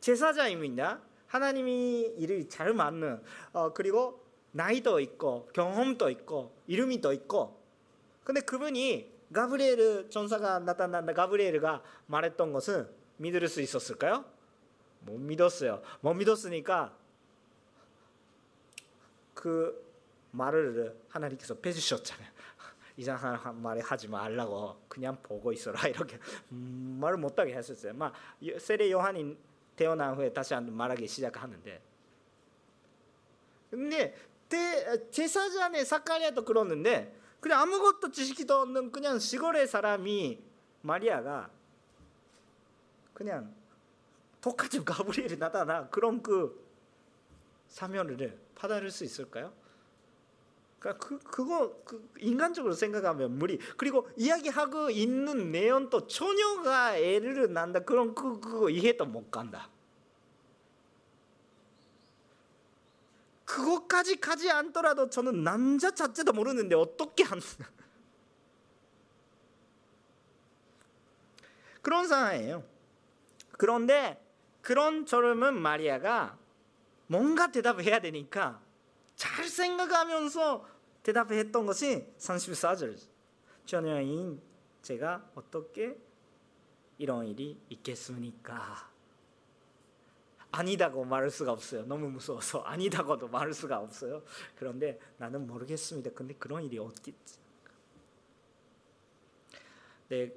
[0.01, 1.01] 제사장입니다.
[1.27, 3.23] 하나님이 일을 잘 맞는
[3.53, 7.61] 어, 그리고 나이도 있고 경험도 있고 이름이 더 있고
[8.25, 14.25] 근데 그분이 가브리엘 전사가 나타난다 가브리엘가 말했던 것은 믿을 수 있었을까요?
[15.01, 15.83] 못 믿었어요.
[16.01, 16.97] 못 믿었으니까
[19.35, 19.87] 그
[20.31, 22.29] 말을 하나님께서 빼주셨잖아요.
[22.99, 26.19] 이상한 말을 하지 말라고 그냥 보고 있어라 이렇게
[26.51, 27.95] 음, 말을 못하게 했었어요.
[27.95, 28.13] 막
[28.59, 29.39] 세례 요한이
[29.77, 31.81] 태어난 후에 다시 말하기 시작하는데
[33.71, 34.15] 근데
[35.13, 40.43] 제사장의 사카리아도 그러는데 그냥 아무것도 지식도 없는 그냥 시골의 사람이
[40.81, 41.49] 마리아가
[43.15, 43.55] 그냥
[44.41, 46.67] 똑같이 가브리엘이 나타나 그런 그
[47.69, 49.53] 사면을 받아들일 수 있을까요?
[50.79, 53.59] 그러니까 그 그거 그 인간적으로 생각하면 무리.
[53.77, 59.69] 그리고 이야기하고 있는 내용도 처녀가 애를 낳는다 그런 그 그거 이해도 못 간다.
[63.45, 67.43] 그것까지 가지 않더라도 저는 남자 자체도 모르는데 어떻게 하는
[71.83, 72.63] 그런 상황이에요.
[73.53, 74.23] 그런데
[74.61, 76.39] 그런 저름은 마리아가
[77.07, 78.61] 뭔가 대답해야 되니까
[79.19, 80.65] 잘 생각하면서
[81.03, 82.97] 대답했던 것이 34절.
[83.67, 84.41] 전여인
[84.81, 85.99] 제가 어떻게
[86.99, 88.89] 이런 일이 있겠습니까?
[90.53, 91.83] 아니다고 말할 수가 없어요.
[91.83, 94.23] 너무 무서워서 아니다고도 말할 수가 없어요.
[94.57, 96.13] 그런데 나는 모르겠습니다.
[96.15, 97.39] 근데 그런 일이 어디 있지?
[100.11, 100.33] 네,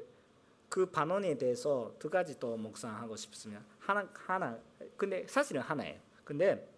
[0.67, 3.63] 그 반원에 대해서 두 가지 또 묵상하고 싶습니다.
[3.79, 4.59] 하나 하나
[4.97, 5.99] 근데 사실은 하나예요.
[6.25, 6.70] 근데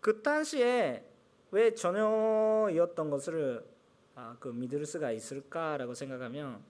[0.00, 1.04] 그 당시에
[1.50, 3.64] 왜 전혀였던 것을
[4.14, 6.62] 아, 그 믿을 수가 있을까라고 생각하면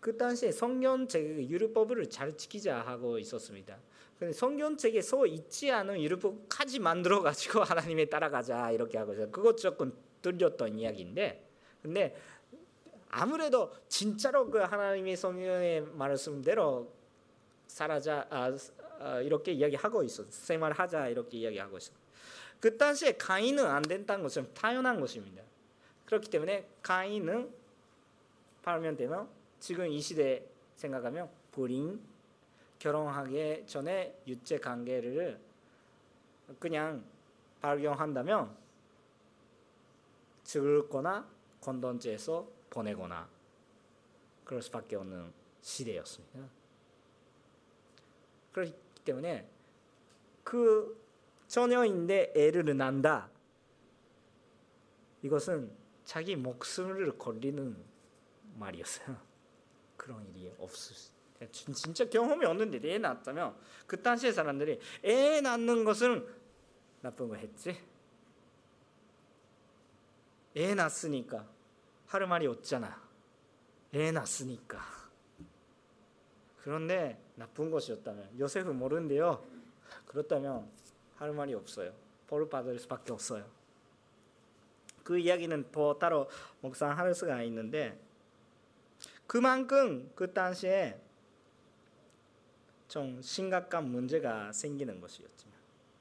[0.00, 3.76] 그 당시에 성경책 율법을 잘 지키자 하고 있었습니다.
[4.18, 9.30] 근데 성경책에 서 있지 않은 율법까지 만들어 가지고 하나님에 따라가자 이렇게 하고 있어요.
[9.30, 11.46] 그것 조금 들렸던 이야기인데,
[11.82, 12.16] 근데
[13.08, 16.92] 아무래도 진짜로 그 하나님의 성경의 말씀대로
[17.66, 18.54] 살아자 아,
[18.98, 21.99] 아, 이렇게 이야기하고 있어 생활하자 이렇게 이야기하고 있어.
[22.60, 25.42] 그 당시에 가인은 안 된다는 것은 당연한 것입니다.
[26.04, 27.52] 그렇기 때문에 가인은
[28.62, 30.44] 팔면 되면 지금 이 시대
[30.76, 32.00] 생각하면 불임
[32.78, 35.40] 결혼하기 전에 유죄 관계를
[36.58, 37.04] 그냥
[37.60, 38.56] 발견한다면
[40.44, 41.28] 죽거나
[41.60, 43.28] 건던지에서 보내거나
[44.44, 46.40] 그럴 수밖에 없는 시대였습니다.
[48.52, 49.48] 그렇기 때문에
[50.42, 50.99] 그
[51.50, 53.28] 처녀인데 애를 낳는다.
[55.22, 55.72] 이것은
[56.04, 57.76] 자기 목숨을 걸리는
[58.54, 59.16] 말이었어요.
[59.96, 60.94] 그런 일이 없을
[61.52, 66.24] 진짜 경험이 없는데 애 낳았다면 그 당시의 사람들이 애 낳는 것은
[67.00, 67.76] 나쁜 거 했지.
[70.56, 71.48] 애 낳았으니까
[72.06, 73.02] 할 말이 없잖아.
[73.94, 74.78] 애 낳았으니까.
[76.58, 79.44] 그런데 나쁜 것이었다면 요셉은 모르는데요.
[80.06, 80.70] 그렇다면
[81.20, 81.92] 할 말이 없어요.
[82.26, 83.44] 벌 받을 수밖에 없어요.
[85.04, 86.28] 그 이야기는 더 따로
[86.62, 88.00] 묵상할 수가 있는데
[89.26, 90.98] 그만큼 그 당시에
[92.88, 95.54] 좀 심각한 문제가 생기는 것이었지만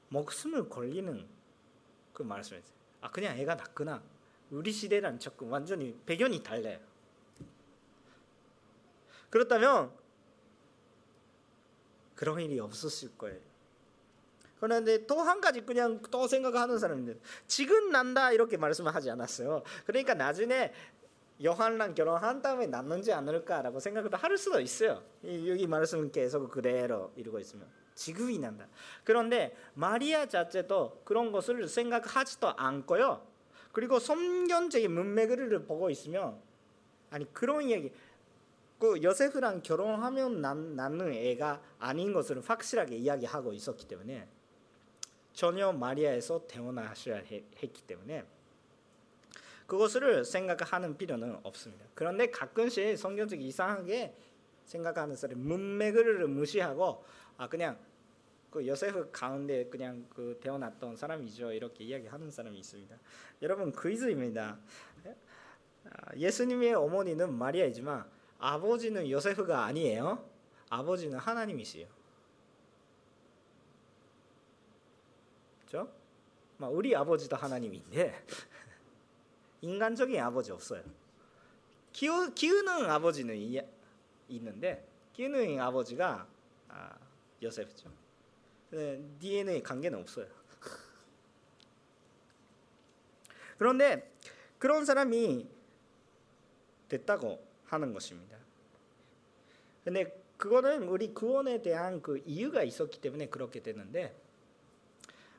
[0.08, 1.28] 목숨을 걸리는
[2.14, 2.74] 그 말씀이죠.
[3.02, 4.02] 아 그냥 애가 낳구나.
[4.52, 6.80] 우리 시대랑 조금 완전히 배경이 달라요.
[9.30, 9.92] 그렇다면
[12.16, 13.49] 그런 일이 없었을 거예요.
[14.60, 19.64] 그런데 또 한 가지 그냥 또 생각하는 사람들 지금 난다 이렇게 말씀을 하지 않았어요.
[19.86, 20.74] 그러니까 나중에
[21.44, 25.02] 요한랑 결혼한 다음에 낳는지 않을까라고 생각을 할 수도 있어요.
[25.24, 28.68] 여기 말씀은 계속 그대로 이루고 있으면 지금이 난다.
[29.04, 33.26] 그런데 마리아 자체도 그런 것을 생각하지도 않고요.
[33.72, 36.42] 그리고 성경적인 문맥을 보고 있으면
[37.10, 37.92] 아니 그런 얘기
[38.80, 44.28] 그 요세프랑 결혼하면 낳는 애가 아닌 것을 확실하게 이야기하고 있었기 때문에
[45.34, 48.26] 전혀 마리아에서 태어나셔야 했기 때문에
[49.68, 51.86] 그것을 생각하는 필요는 없습니다.
[51.94, 54.16] 그런데 가끔씩 성경적 이상하게
[54.66, 57.04] 생각하는 사람 문맥을 무시하고
[57.38, 57.78] 아 그냥
[58.50, 62.96] 그 요셉 가운데 그냥 그 태어났던 사람이죠 이렇게 이야기하는 사람이 있습니다.
[63.44, 64.58] 여러분 퀴즈입니다.
[65.86, 68.06] 아, 예수님의 어머니는 마리아이지만
[68.40, 70.28] 아버지는 요셉가 아니에요.
[70.70, 71.88] 아버지는 하나님이시요.
[75.68, 75.92] 그렇죠?
[76.68, 78.26] 우리 아버지도 하나님인데
[79.62, 80.84] 인간적인 아버지 없어요.
[81.94, 83.62] 키우, 키우는 아버지는 이,
[84.28, 86.28] 있는데 키우는 아버지가
[86.68, 86.98] 아,
[87.42, 87.92] 요셉이죠.
[89.20, 90.28] DNA 관계는 없어요.
[93.58, 94.14] 그런데
[94.60, 95.50] 그런 사람이
[96.88, 98.38] 됐다고 하는 것입니다.
[99.84, 104.16] 근데 그거는 우리 구원에 대한 그 이유가 있었기 때문에 그렇게 됐는데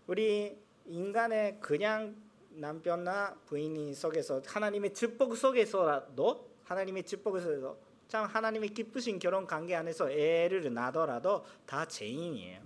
[0.07, 2.17] 우리 인간의 그냥
[2.51, 7.77] 남편나 부인이 속에서 하나님의 축복 속에서라도 하나님의 축복에서
[8.09, 12.61] 참 하나님의 기쁘신 결혼 관계 안에서 애를 낳더라도 다 죄인이에요.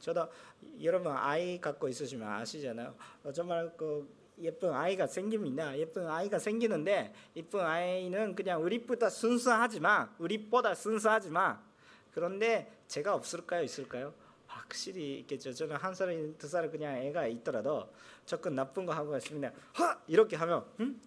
[0.00, 0.28] 저도
[0.82, 2.94] 여러분 아이 갖고 있으시면 아시잖아요.
[3.32, 4.08] 정말 그
[4.40, 5.76] 예쁜 아이가 생깁니다.
[5.78, 11.60] 예쁜 아이가 생기는데 예쁜 아이는 그냥 우리보다 순수하지만 우리보다 순수하지만
[12.12, 13.62] 그런데 제가 없을까요?
[13.62, 14.14] 있을까요?
[14.68, 15.52] 아, 확실히 있겠죠.
[15.52, 17.90] 저는 한 살, 두살 그냥 애가 있더라도
[18.26, 21.00] 조금 나쁜 거 하고 있으면 하 이렇게 하면 응?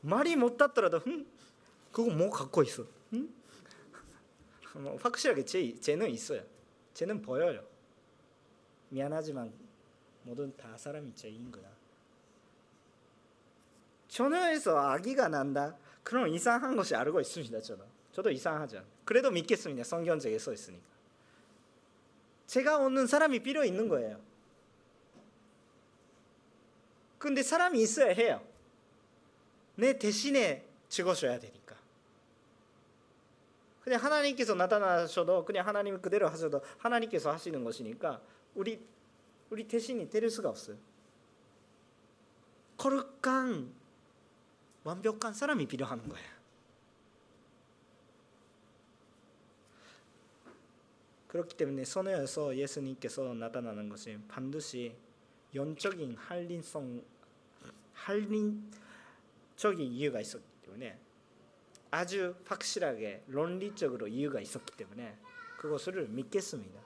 [0.00, 1.26] 말이 못 닿더라도 응?
[1.92, 2.84] 그거 뭐 갖고 있어?
[3.12, 3.28] 응?
[4.74, 6.42] 뭐 확실하게 제 쟤는 있어요.
[6.94, 7.62] 쟤는 보여요.
[8.88, 9.52] 미안하지만
[10.22, 11.70] 모든 다 사람이 죄인 거야.
[14.08, 15.76] 처녀에서 아기가 난다.
[16.02, 17.60] 그럼 이상한 것이 알고 있습니다.
[17.60, 17.84] 저는.
[18.18, 18.84] 저도 이상하죠.
[19.04, 19.84] 그래도 믿겠습니다.
[19.84, 20.84] 성경책에 써 있으니까.
[22.48, 24.20] 제가 얻는 사람이 필요 있는 거예요.
[27.16, 28.44] 근데 사람이 있어야 해요.
[29.76, 31.76] 내 대신에 죽어줘야 되니까.
[33.82, 38.20] 그냥 하나님께서 나타나셔도 그냥 하나님 그대로 하셔도 하나님께서 하시는 것이니까
[38.56, 38.84] 우리
[39.48, 40.76] 우리 대신이 될 수가 없어요.
[42.78, 43.72] 거룩한
[44.82, 46.37] 완벽한 사람이 필요한 거예요.
[51.28, 54.94] 그렇기 때문에 선에서 예수님께서 나타나는 것이 반드시
[55.54, 57.02] 영적인 한린성
[57.92, 58.62] 한린적인
[59.80, 60.98] 이유가 있었기 때문에
[61.90, 65.16] 아주 확실하게論理적으로 이유가 있었기 때문에
[65.58, 66.80] 그것을 믿겠습니다.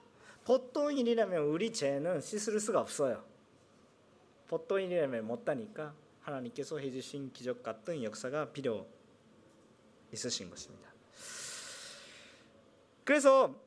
[0.45, 3.25] 보통 일이라면 우리 죄는 씻을 수가 없어요.
[4.49, 8.87] 보통 일이라면 못하니까 하나님께서 해주신 기적 같은 역사가 필요
[10.13, 10.93] 있으신 것입니다.
[13.05, 13.62] 그래서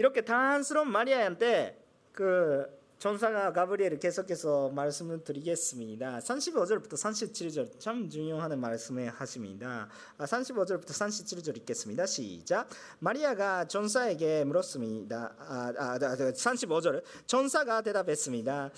[0.00, 1.78] 이렇게 단스러운 마리아한테
[2.10, 6.18] 그 전사가 가브리엘을 계속해서 말씀을 드리겠습니다.
[6.18, 9.88] 35절부터 37절 참 중요한 말씀을 하십니다.
[10.18, 12.04] 35절부터 37절 읽겠습니다.
[12.04, 12.68] 시작.
[12.98, 15.34] 마리아가 전사에게 물었습니다.
[15.38, 17.02] 아, 아, 35절.
[17.24, 18.70] 전사가 대답했습니다.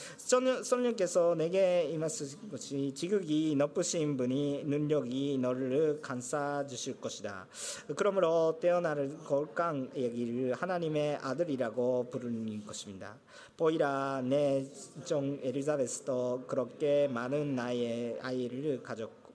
[0.63, 7.49] 성령께서 내게 임하신 것이 지극히 높으신 분이 능력이 너를 감싸 주실 것이다.
[7.97, 13.17] 그러므로 태어날 걸강 얘기를 하나님의 아들이라고 부르는 것입니다.
[13.57, 19.33] 보이라 내정 엘리자베스도 그렇게 많은 나이의 아이를 가졌고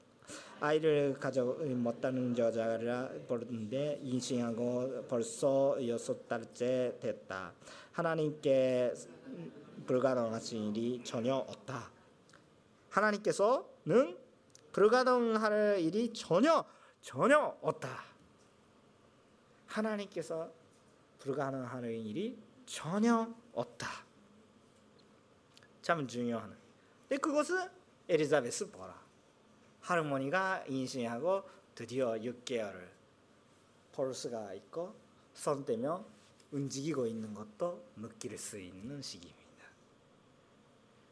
[0.60, 7.54] 아이를 가져 못하는 여자라 보는데 인신하고 벌써 여섯 달째 됐다.
[7.92, 8.94] 하나님께
[9.86, 11.92] 불가능하신 일이 전혀 없다.
[12.90, 14.18] 하나님께서는
[14.72, 16.66] 불가능할 일이 전혀
[17.02, 17.90] 전혀 없다.
[19.68, 20.50] 하나님께서
[21.20, 22.38] 불가능한 일이
[22.68, 24.06] 전혀 없다.
[25.82, 26.56] 참 중요한.
[27.08, 27.70] 근데 그것은
[28.08, 29.08] 엘리자베스 보라.
[29.82, 32.90] 할머니가 인신하고 드디어 6개월을
[33.94, 34.94] 볼 수가 있고
[35.34, 36.06] 손대며
[36.52, 39.38] 움직이고 있는 것도 느낄 수 있는 시기입니다.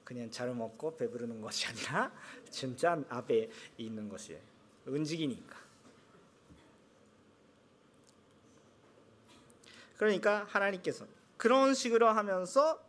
[0.03, 2.11] 그냥 잘 먹고 배부르는 것이 아니라
[2.51, 4.41] 진짜 앞에 있는 것이에요.
[4.85, 5.65] 움직이니까.
[9.97, 11.07] 그러니까 하나님께서
[11.45, 12.79] 그런 식으로 하면서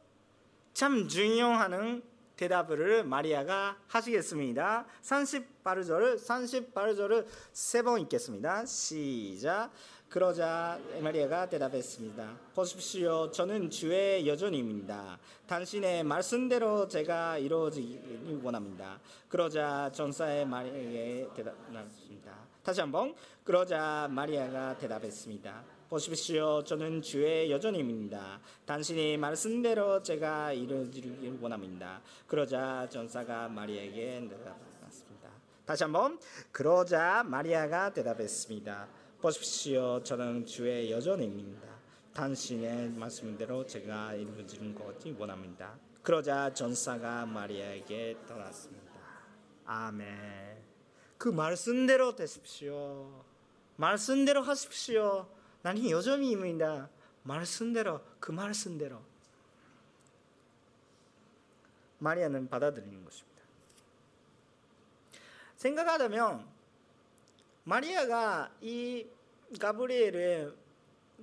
[0.73, 2.03] 참 중요한
[2.37, 4.87] 대답을 마리아가 하시겠습니다.
[5.03, 8.65] 38절, 38절을 세 번 읽겠습니다.
[8.65, 9.71] 시작.
[10.09, 12.35] 그러자 마리아가 대답했습니다.
[12.55, 13.31] 보십시오.
[13.31, 15.19] 저는 주의 여전입니다.
[15.47, 18.99] 당신의 말씀대로 제가 이루어지기 원합니다.
[19.29, 22.33] 그러자 전사의 마리아에게 대답했습니다.
[22.63, 23.15] 다시 한번.
[23.45, 25.76] 그러자 마리아가 대답했습니다.
[25.89, 26.65] 보십시오.
[26.65, 28.41] 저는 주의 여전입니다.
[28.65, 32.01] 당신이 말씀대로 제가 이루어지길 원합니다.
[32.27, 35.31] 그러자 전사가 마리아에게 대답했습니다.
[35.65, 36.19] 다시 한번
[36.51, 38.89] 그러자 마리아가 대답했습니다.
[39.21, 40.03] 보십시오.
[40.03, 41.69] 저는 주의 여전입니다.
[42.15, 45.79] 당신의 말씀대로 제가 이루어지는 것이 원합니다.
[46.03, 48.93] 그러자 전사가 마리아에게 떠났습니다.
[49.67, 50.07] 아멘.
[51.17, 53.25] 그 말씀대로 되십시오.
[53.77, 55.36] 말씀대로 하십시오.
[55.67, 56.89] 나는 요점입니다.
[57.25, 59.03] 말씀대로 그 말씀대로
[61.99, 63.43] 마리아는 받아들이는 것입니다.
[65.57, 66.47] 생각하자면
[67.65, 69.09] 마리아가 이
[69.59, 70.55] 가브리엘의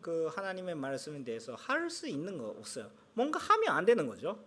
[0.02, 2.92] 그 하나님의 말씀에 대해서 할 수 있는 거 없어요.
[3.14, 4.44] 뭔가 하면 안 되는 거죠.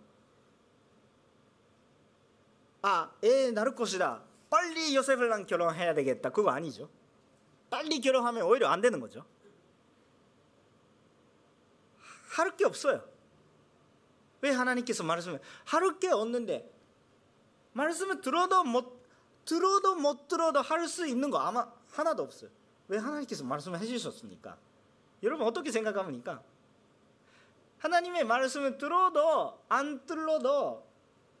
[2.83, 4.21] 아, 애 낳을 것이다.
[4.51, 6.29] 빨리 요셉이랑 결혼해야 되겠다.
[6.29, 6.87] 그거 아니죠.
[7.71, 9.25] 빨리 결혼하면 오히려 안 되는 거죠.
[12.37, 13.03] 할게 없어요.
[14.41, 16.71] 왜 하나님께서 말씀을 할게 없는데
[17.73, 18.97] 말씀을 들어도 못
[19.45, 22.49] 들어도 못 들어도 할 수 있는 거 아마 하나도 없어요.
[22.87, 24.57] 왜 하나님께서 말씀을 해주셨습니까?
[25.23, 26.43] 여러분 어떻게 생각합니까?
[27.79, 30.85] 하나님의 말씀을 들어도 안 들어도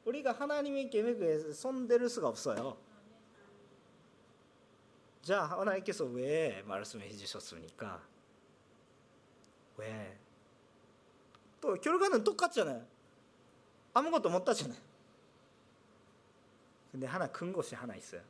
[0.05, 2.77] 우리가 하나님의 계획에 손댈 수가 없어요.
[5.21, 8.01] 자, 하나님께서 왜 말씀해 주셨습니까?
[9.77, 10.17] 왜?
[11.61, 12.85] 또 결과는 똑같잖아요.
[13.93, 14.79] 아무것도 못 하잖아요.
[16.91, 18.21] 근데 하나 큰 것이 하나 있어요.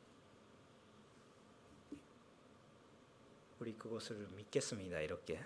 [3.60, 5.00] 우리 그것을 믿겠습니다.
[5.00, 5.42] 이렇게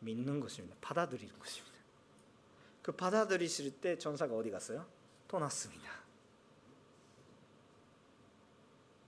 [0.00, 0.76] 믿는 것입니다.
[0.80, 1.76] 받아들이는 것입니다.
[2.82, 4.86] 그 받아들이실 때 전사가 어디 갔어요?
[5.28, 5.90] 떠났습니다.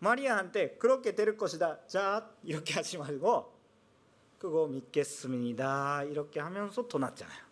[0.01, 1.87] 마리아한테 그렇게 될 것이다.
[1.87, 3.53] 자 이렇게 하지 말고
[4.39, 6.05] 그거 믿겠습니다.
[6.05, 7.50] 이렇게 하면서 떠났잖아요.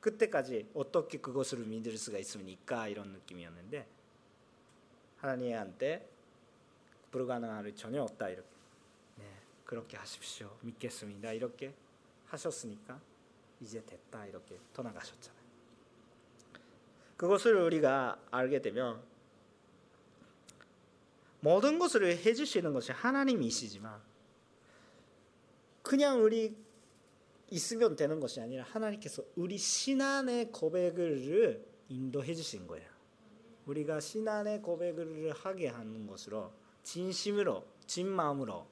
[0.00, 2.88] 그때까지 어떻게 그것을 믿을 수가 있습니까?
[2.88, 3.86] 이런 느낌이었는데
[5.18, 6.08] 하나님한테
[7.10, 8.48] 불가능한 일 전혀 없다 이렇게
[9.16, 9.24] 네
[9.64, 11.74] 그렇게 하십시오 믿겠습니다 이렇게
[12.26, 13.00] 하셨으니까
[13.60, 15.38] 이제 됐다 이렇게 떠나가셨잖아요.
[17.16, 19.02] 그것을 우리가 알게 되면
[21.40, 24.00] 모든 것을 해주시는 것이 하나님이시지만
[25.82, 26.56] 그냥 우리
[27.50, 32.88] 있으면 되는 것이 아니라 하나님께서 우리 신앙의 고백을 인도해 주신 거예요.
[33.66, 38.66] 우리가 신앙의 고백을 하게 하는 것으로 진심으로 진 마음으로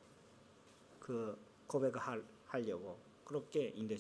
[1.01, 2.01] 그 고백을
[2.47, 3.99] 하려고 그렇게 인도해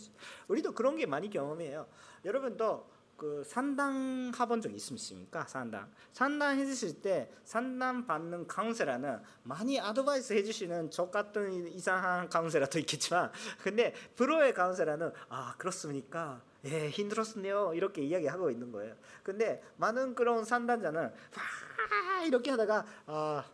[0.49, 1.87] 우리도 그런 게 많이 경험해요.
[2.25, 2.87] 여러분도
[3.17, 5.47] 그 산당 가본 적 있으십니까?
[5.47, 5.91] 산당.
[6.13, 13.95] 산당 해주실 때 산당 받는 카운셀러는 많이 아드바이스 해주시는 저 같은 이상한 카운셀러도 있겠지만 근데
[14.17, 16.43] 프로의 카운셀러는 아 그렇습니까?
[16.67, 18.95] 예 힘들었네요 이렇게 이야기하고 있는 거예요.
[19.23, 23.45] 근데 많은 그런 산단자는 와 이렇게 하다가 아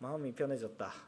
[0.00, 1.07] 마음이 편해졌다.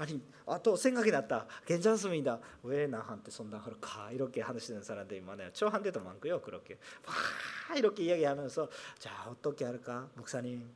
[0.00, 1.46] 아니 아, 또 생각이 났다.
[1.66, 2.40] 괜찮습니다.
[2.62, 4.12] 왜 나한테 손당할까?
[4.12, 5.52] 이렇게 하시는 사람들이 많아요.
[5.52, 6.40] 저한테도 많고요.
[6.40, 10.08] 그렇게 막 이렇게 이야기하면서 자 어떻게 할까?
[10.14, 10.74] 목사님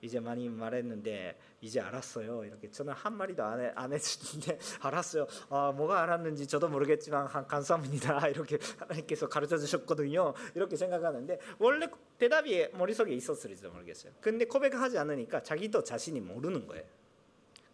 [0.00, 2.44] 이제 많이 말했는데 이제 알았어요.
[2.46, 5.26] 이렇게 저는 한 마리도 안, 해, 안 해주는데 알았어요.
[5.50, 8.28] 아, 뭐가 알았는지 저도 모르겠지만 감사합니다.
[8.28, 10.32] 이렇게 하나님께서 가르쳐 주셨거든요.
[10.54, 14.14] 이렇게 생각하는데 원래 대답이 머릿속에 있었을지도 모르겠어요.
[14.22, 17.03] 근데 고백하지 않으니까 자기도 자신이 모르는 거예요.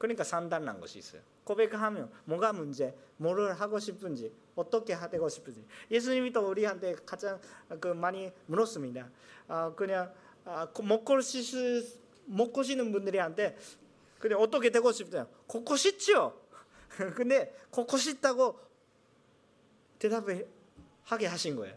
[0.01, 1.20] 그러니까 산단난 것이 있어요.
[1.44, 5.62] 고백하면 뭐가 문제, 뭐를 하고 싶은지, 어떻게 하고 싶은지.
[5.90, 7.38] 예수님이 또 우리한테 가장
[7.78, 9.11] 그 많이 물었습니다.
[9.46, 10.11] 아, 그냥
[10.46, 13.59] 아, 먹고 싶 먹고 싶는 분들이한테
[14.18, 15.26] 그냥 어떻게 되고 싶냐?
[15.46, 16.40] 걷고 싶죠.
[17.14, 18.59] 근데 걷고 싶다고
[19.98, 20.48] 대답을
[21.03, 21.76] 하게 하신 거예요.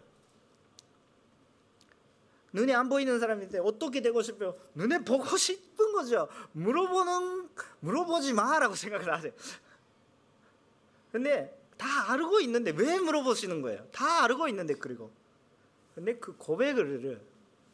[2.54, 4.56] 눈에 안 보이는 사람인데 어떻게 되고 싶어요?
[4.76, 6.30] 눈에 보고 싶은 거죠.
[6.54, 7.49] 물어보는
[7.82, 9.34] 물어보지 마라고 생각을 하세요.
[11.12, 13.86] 근데 다 알고 있는데 왜 물어보시는 거예요?
[13.91, 15.12] 다 알고 있는데 그리고
[15.95, 17.22] 근데 그 고백을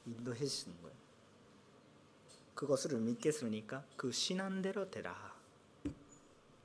[0.05, 0.97] 인도해 주시는 거예요.
[2.55, 3.83] 그것을 믿겠습니까?
[3.95, 5.35] 그 신한대로 되라.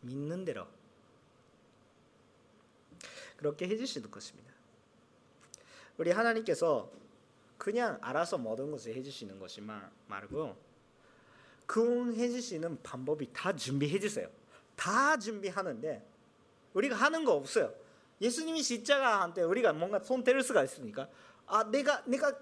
[0.00, 0.66] 믿는 대로
[3.36, 4.52] 그렇게 해주시는 것입니다.
[5.96, 6.90] 우리 하나님께서
[7.58, 9.60] 그냥 알아서 모든 것을 해주시는 것이
[10.06, 10.56] 말고
[11.66, 14.28] 그 해주시는 방법이 다 준비해 주세요.
[14.76, 16.04] 다 준비하는데
[16.74, 17.72] 우리가 하는 거 없어요.
[18.20, 21.08] 예수님이 십자가한테 우리가 뭔가 손 대를 수가 있습니까?
[21.46, 22.32] 아 내가 내가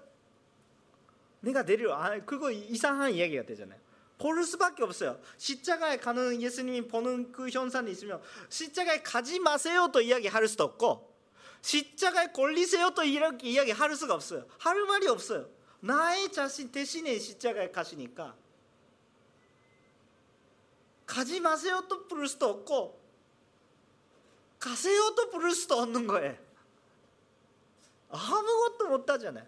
[1.39, 3.79] 내가 내려 아 그거 이상한 이야기가 되잖아요.
[4.17, 5.19] 볼 수밖에 없어요.
[5.37, 11.12] 십자가에 가는 예수님이 보는 그 현상이 있으면 십자가에 가지 마세요 또 이야기할 수도 없고
[11.63, 14.45] 십자가에 걸리세요 또 이렇게 이야기할 수가 없어요.
[14.59, 15.49] 할 말이 없어요.
[15.79, 18.35] 나의 자신 대신에 십자가에 가시니까
[21.05, 23.01] 가지 마세요 또 부를 수도 없고
[24.59, 26.37] 가세요 또 부를 수도 없는 거예요.
[28.09, 29.47] 아무것도 못 하잖아요.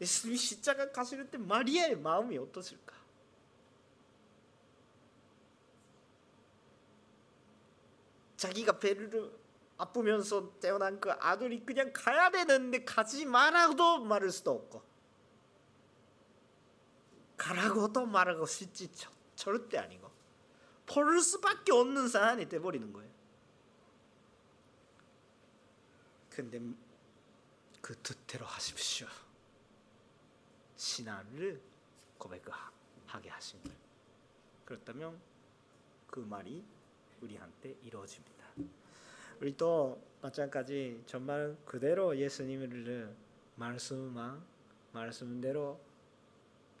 [0.00, 2.95] 예수님이 십자가 가실 때 마리아의 마음이 어떠실까?
[8.36, 9.32] 자기가 배를
[9.78, 14.82] 아프면서 태어난 그 아들이 그냥 가야 되는데 가지 말라고도 말할 수도 없고
[17.36, 18.90] 가라고도 말하고 싶지
[19.34, 20.10] 절대 아니고
[20.86, 23.10] 버릴 수밖에 없는 사안이 돼버리는 거예요.
[26.30, 26.60] 근데
[27.80, 29.06] 그 뜻대로 하십시오.
[30.76, 31.60] 신앙을
[32.18, 33.78] 고백하게 하신 거예요.
[34.64, 35.20] 그렇다면
[36.06, 36.64] 그 말이
[37.20, 38.44] 우리한테 이루어집니다.
[39.40, 43.14] 우리도 마찬가지 정말 그대로 예수님을
[43.56, 44.42] 말씀만
[44.92, 45.78] 말씀대로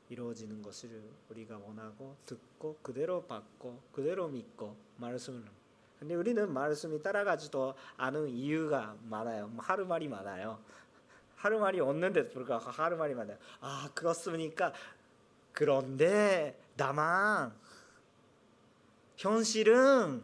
[0.08, 5.44] 이루어지는 것을 우리가 원하고 듣고 그대로 받고 그대로 믿고 말씀을
[5.98, 9.48] 근데 우리는 말씀이 따라가지도 않은 이유가 많아요.
[9.48, 10.58] 뭐 하루 말이 많아요.
[11.36, 13.38] 하루 말이 없는데 불구하고 하루 말이 많아요.
[13.60, 14.72] 아 그렇습니까?
[15.52, 17.54] 그런데 다만
[19.16, 20.22] 현실은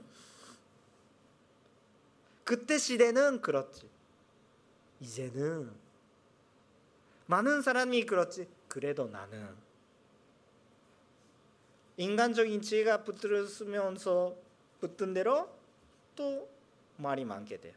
[2.44, 3.88] 그때 시대는 그렇지.
[5.00, 5.70] 이제는
[7.26, 8.48] 많은 사람이 그렇지.
[8.68, 9.54] 그래도 나는
[11.96, 14.36] 인간적인 지혜가 붙들었으면서
[14.80, 15.48] 붙든 대로
[16.16, 16.48] 또
[16.96, 17.74] 말이 많게 돼요.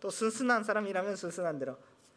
[0.00, 1.76] 또 순순한 사람이라면 순순한 대로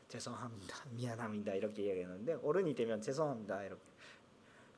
[0.10, 3.82] 죄송합니다, 미안합니다 이렇게 이야기하는데 어른이 되면 죄송합니다 이렇게.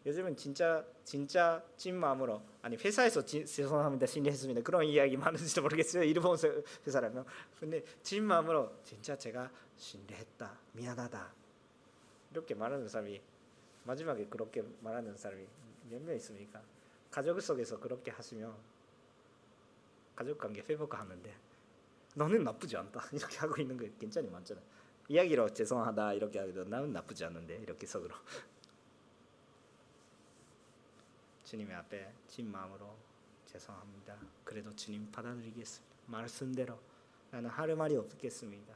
[0.06, 4.06] 요즘은 진짜 진짜 찐 마음으로 아니 회사에서 진, 죄송합니다.
[4.08, 4.62] 신뢰했습니다.
[4.62, 6.04] 그런 이야기 많은지도 모르겠어요.
[6.04, 6.38] 일본
[6.86, 7.26] 회사라면
[7.60, 11.34] 근데 찐 마음으로 진짜 제가 신뢰했다 미안하다.
[12.32, 13.22] 이렇게 말하는 사람이
[13.84, 15.45] 마지막에 그렇게 말하는 사람이
[15.89, 16.62] 몇 명 있습니까?
[17.12, 18.56] 가족 속에서 그렇게 하시면
[20.16, 21.36] 가족 관계 회복하는데
[22.16, 23.04] 너는 나쁘지 않다.
[23.14, 24.62] 이렇게 하고 있는 거 괜찮이 많잖아.
[25.10, 28.16] 이야기로 죄송하다 이렇게 하기도 나는 나쁘지 않은데 이렇게 속으로
[31.52, 32.95] 주님의 앞에 진 마음으로
[33.45, 34.18] 죄송합니다.
[34.45, 35.95] 그래도 주님 받아들이겠습니다.
[36.06, 36.80] 말씀대로
[37.30, 38.74] 나는 할 말이 없겠습니다.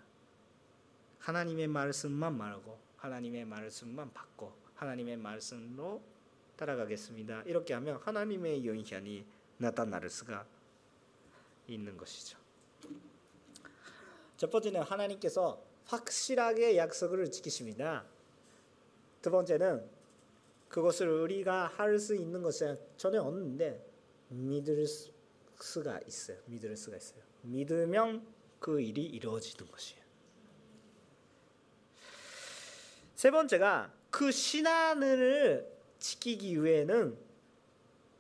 [1.20, 6.02] 하나님의 말씀만 말고 하나님의 말씀만 받고 하나님의 말씀으로
[6.58, 7.44] 따라가겠습니다.
[7.44, 9.26] 이렇게 하면 하나님의 영향이
[9.58, 10.46] 나타날 수가
[11.68, 12.38] 있는 것이죠.
[14.36, 18.04] 첫 번째는 하나님께서 확실하게 약속을 지키십니다.
[19.22, 19.90] 두 번째는
[20.76, 23.82] 그것을 우리가 할 수 있는 것은 전혀 없는데
[24.28, 24.86] 믿을
[25.58, 26.38] 수가 있어요.
[26.48, 27.22] 믿을 수가 있어요.
[27.44, 28.28] 믿으면
[28.60, 30.04] 그 일이 이루어지는 것이에요.
[33.16, 35.66] 세 번째가 그 신앙을
[35.98, 37.18] 지키기 위해는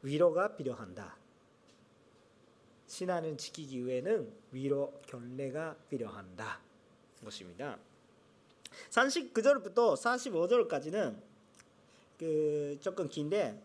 [0.01, 1.17] 위로가 필요한다.
[2.87, 6.61] 신앙을 지키기 위해는 위로 결례가 필요한다.
[7.21, 7.77] 것입니다.
[8.91, 11.34] 39절부터 45절까지는
[12.17, 13.61] 그 조금 긴데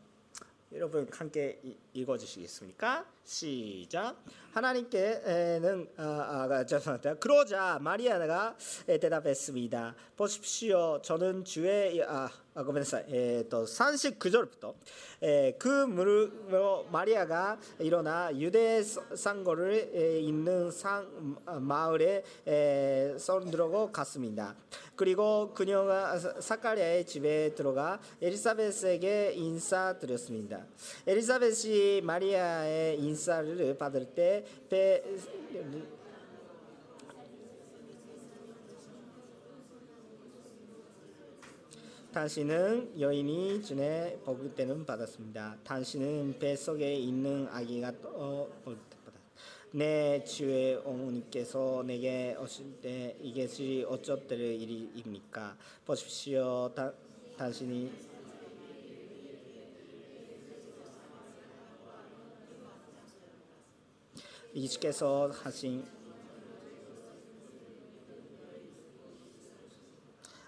[0.73, 1.61] 여러분 함께
[1.93, 3.05] 읽어 주시겠습니까?
[3.25, 4.17] 시작.
[4.53, 7.15] 하나님께는 아, 아, 죄송합니다.
[7.15, 9.95] 그러자 마리아가 대답했습니다.
[10.17, 11.01] 보십시오.
[11.03, 13.09] 저는 주의 아, 아 고맙습니다.
[13.15, 14.75] 에, 또 39절부터
[15.23, 24.57] 에, 그 무릎으로 마리아가 일어나 유대 상고를 있는 상, 마을에 에, 손들고 갔습니다.
[24.97, 30.67] 그리고 그녀가 사카리아의 집에 들어가 엘리사벳에게 인사드렸습니다.
[31.07, 35.03] 엘리사벳이 마리아의 인사를 받을 때 배,
[42.13, 45.59] 당신은 여인이 전에 복을 때는 받았습니다.
[45.63, 47.93] 당신은 뱃속에 있는 아기가
[49.73, 55.57] 또내 주의 어머니께서 내게 오실 때 이것이 어쩌될 일입니까?
[55.87, 56.73] 보십시오.
[56.75, 56.93] 다,
[57.37, 58.10] 당신이
[64.53, 65.85] 이주께서 하신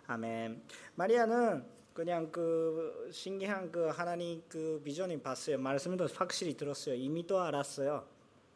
[0.07, 0.62] 아멘.
[0.96, 5.59] 마리아는 그냥 그 신기한 그 하나님 그 비전이 봤어요.
[5.59, 6.94] 말씀도 확실히 들었어요.
[6.94, 8.07] 이미 또 알았어요.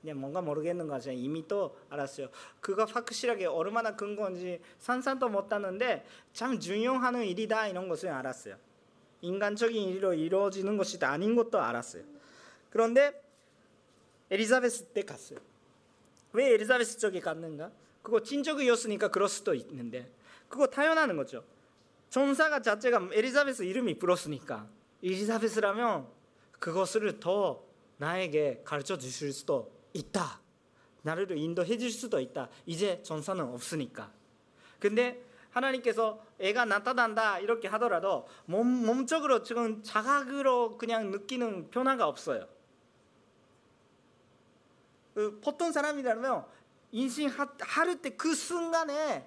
[0.00, 1.12] 그냥 뭔가 모르겠는 거죠.
[1.12, 2.28] 이미 또 알았어요.
[2.60, 8.56] 그가 확실하게 얼마나 큰 건지 상상도 못하는데 참 중요한 일이다 이런 것을 알았어요.
[9.22, 12.02] 인간적인 일로 이루어지는 것이 아닌 것도 알았어요.
[12.70, 13.25] 그런데
[14.30, 15.38] 엘리자베스 때 갔어요.
[16.32, 17.70] 왜 엘리자베스 쪽에 갔는가?
[18.02, 20.10] 그거 친척이었으니까 그럴 수도 있는데
[20.48, 21.44] 그거 타연하는 거죠.
[22.10, 24.68] 전사가 자체가 엘리자베스 이름이 불었으니까
[25.02, 26.06] 엘리자베스라면
[26.58, 27.64] 그것을 더
[27.98, 30.40] 나에게 가르쳐 주실 수도 있다.
[31.02, 32.48] 나를 인도해 줄 수도 있다.
[32.66, 34.12] 이제 전사는 없으니까.
[34.78, 42.46] 근데 하나님께서 애가 나타난다 이렇게 하더라도 몸, 몸적으로 지금 자각으로 그냥 느끼는 변화가 없어요.
[45.16, 46.44] 그 보통 사람이라면
[46.92, 49.26] 인생할 때그 순간에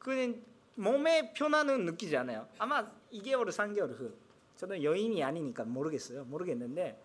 [0.00, 2.48] 그 몸의 변화는 느끼지 않아요.
[2.58, 4.12] 아마 2개월, 3개월 후.
[4.56, 6.24] 저는 여인이 아니니까 모르겠어요.
[6.24, 7.00] 모르겠는데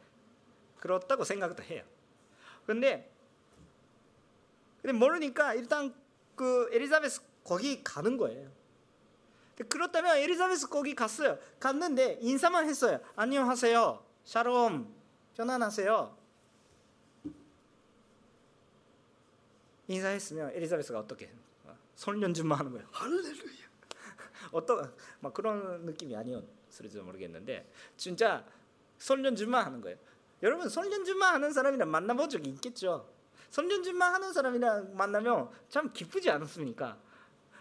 [0.80, 1.84] 그렇다고 생각도 해요.
[2.66, 3.14] 근데
[4.82, 5.94] 근데 모르니까 일단
[6.36, 8.50] 그 엘리자베스 거기 가는 거예요.
[9.70, 11.38] 그렇다면 엘리자베스 거기 갔어요.
[11.60, 13.00] 갔는데 인사만 했어요.
[13.16, 14.04] 안녕하세요.
[14.24, 14.92] 샬롬.
[15.36, 16.23] 편안하세요.
[19.88, 21.30] 인사했으면 엘리자베스가 어떻게
[21.96, 22.88] 손연준만 하는 거예요.
[22.92, 23.64] 할렐루야.
[24.52, 28.46] 어떤 막 그런 느낌이 아니었을지도 모르겠는데 진짜
[28.98, 29.98] 손연준만 하는 거예요.
[30.42, 33.10] 여러분 손연준만 하는 사람이랑 만나본 적이 있겠죠.
[33.50, 36.98] 손연준만 하는 사람이랑 만나면 참 기쁘지 않습니까?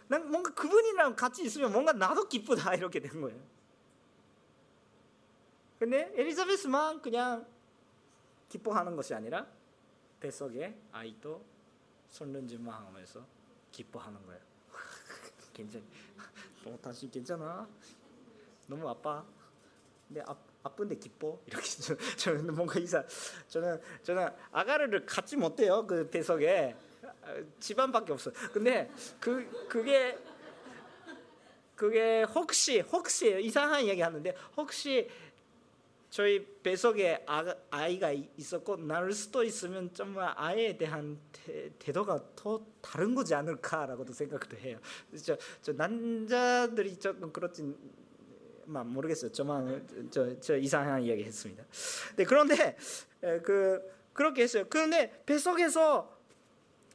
[0.09, 3.41] 난 뭔가 그분이랑 같이 있으면 뭔가 나도 기쁘다 이렇게 된 거예요.
[5.79, 7.47] 근데 엘리자베스만 그냥
[8.49, 9.47] 기뻐하는 것이 아니라
[10.21, 11.45] 뱃속에 아이도
[12.13, 13.27] 손련진만 하면서
[13.73, 14.41] 기뻐하는 거예요.
[15.53, 15.83] 괜찮.
[16.65, 17.67] 너 당신 괜찮아?
[18.69, 19.25] 너무 아파.
[20.07, 23.03] 근데 아, 아픈데 기뻐 이렇게 저, 저는 뭔가 이사
[23.49, 26.77] 저는 저는 아가르를 갖지 못해요 그 배석에
[27.59, 28.31] 집안밖에 없어.
[28.53, 30.19] 근데 그 그게
[31.75, 35.11] 그게 혹시 혹시 이상한 이야기 하는데 혹시
[36.13, 43.35] 저희 배속에 아, 아이가 있었고 낳을 수도 있으면 정말 아이에 대한 태, 도가더 다른 거지
[43.35, 44.79] 않을까라고도 생각도 해요.
[45.25, 47.75] 저, 저 남자들이 조금 그렇진
[48.67, 49.33] 막 모르겠어요.
[49.33, 51.65] 저만 저, 저 이상한 이야기 했습니다.
[52.17, 52.77] 네, 그런데
[53.43, 53.81] 그
[54.13, 54.67] 그렇게 했어요.
[54.69, 56.15] 그런데 배속에서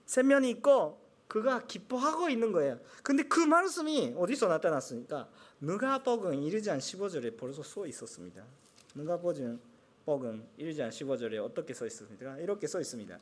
[0.05, 2.79] 세면이 있고 그가 기뻐하고 있는 거예요.
[3.01, 5.27] 근데 그 말씀이 어디서 나타났습니까?
[5.59, 8.45] 누가복음 1장 15절에 벌써 써 있었습니다.
[8.97, 9.59] 누가복음
[10.05, 12.37] 복음 1장 15절에 어떻게 써 있습니까?
[12.39, 13.19] 이렇게 써 있습니다.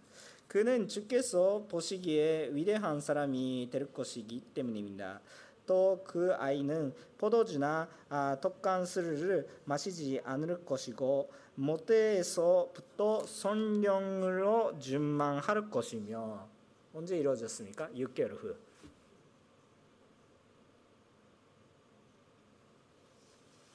[0.47, 5.19] 그는 주께서 보시기에 위대한 사람이 될 것이기 때문입니다.
[5.67, 16.47] 또 그 아이는 포도주나 아, 독간술을 마시지 않을 것이고 모태에서부터 성령으로 준망할 것이며
[16.93, 17.89] 언제 이루어졌습니까?
[17.89, 18.55] 6개월 후.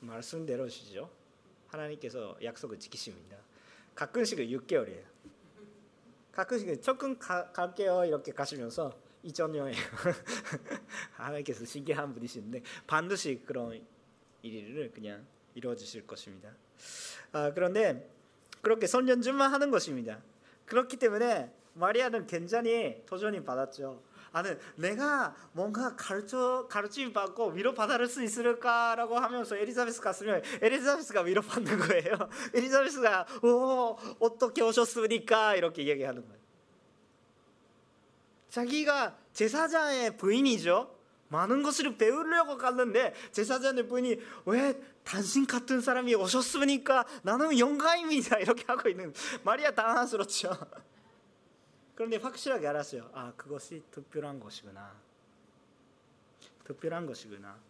[0.01, 1.20] 말씀대로시죠.
[1.71, 3.37] 하나님께서 약속을 지키십니다.
[3.95, 5.05] 가끔씩은 6개월이에요.
[6.33, 9.75] 가끔씩은 조금 가, 갈게요 이렇게 가시면서 2000년에
[11.13, 13.85] 하나님께서 신기한 분이신데 반드시 그런
[14.43, 16.51] 일을 그냥 이루어 주실 것입니다.
[17.33, 18.11] 아, 그런데
[18.63, 20.23] 그렇게 선전주만 하는 것입니다.
[20.67, 24.03] 그렇기 때문에 마리아는 굉장히 도전이 받았죠.
[24.33, 31.43] 아는 내가 뭔가 가르쳐 가르침 받고 위로 받을 수 있을까라고 하면서 에리자베스 갔으면 에리자베스가 위로
[31.43, 32.15] 받는 거예요.
[32.55, 36.41] 에리자베스가 오 어떻게 오셨습니까 이렇게 얘기하는 거예요.
[38.51, 40.97] 자기가 제사장의 부인이죠.
[41.29, 47.05] 많은 것을 배우려고 갔는데 제사장의 부인이 왜 당신 같은 사람이 오셨습니까?
[47.23, 48.39] 나는 영광입니다.
[48.39, 49.15] 이렇게 하고 있는
[49.45, 50.51] 마리아 당황스럽죠.
[52.01, 53.11] 그런데 확실하게 알았어요.
[53.13, 54.99] 아, 그것이 특별한 것이구나.
[56.65, 57.61] 특별한 것이구나.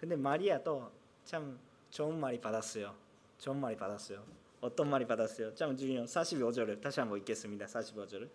[0.00, 0.90] 근데 마리아도
[1.24, 2.92] 참 좋은 말이 받았어요.
[3.38, 4.24] 좋은 말이 받았어요.
[4.60, 5.54] 어떤 말이 받았어요?
[5.54, 7.66] 참 중요 45절을 다시 한번 읽겠습니다.
[7.66, 8.28] 45절을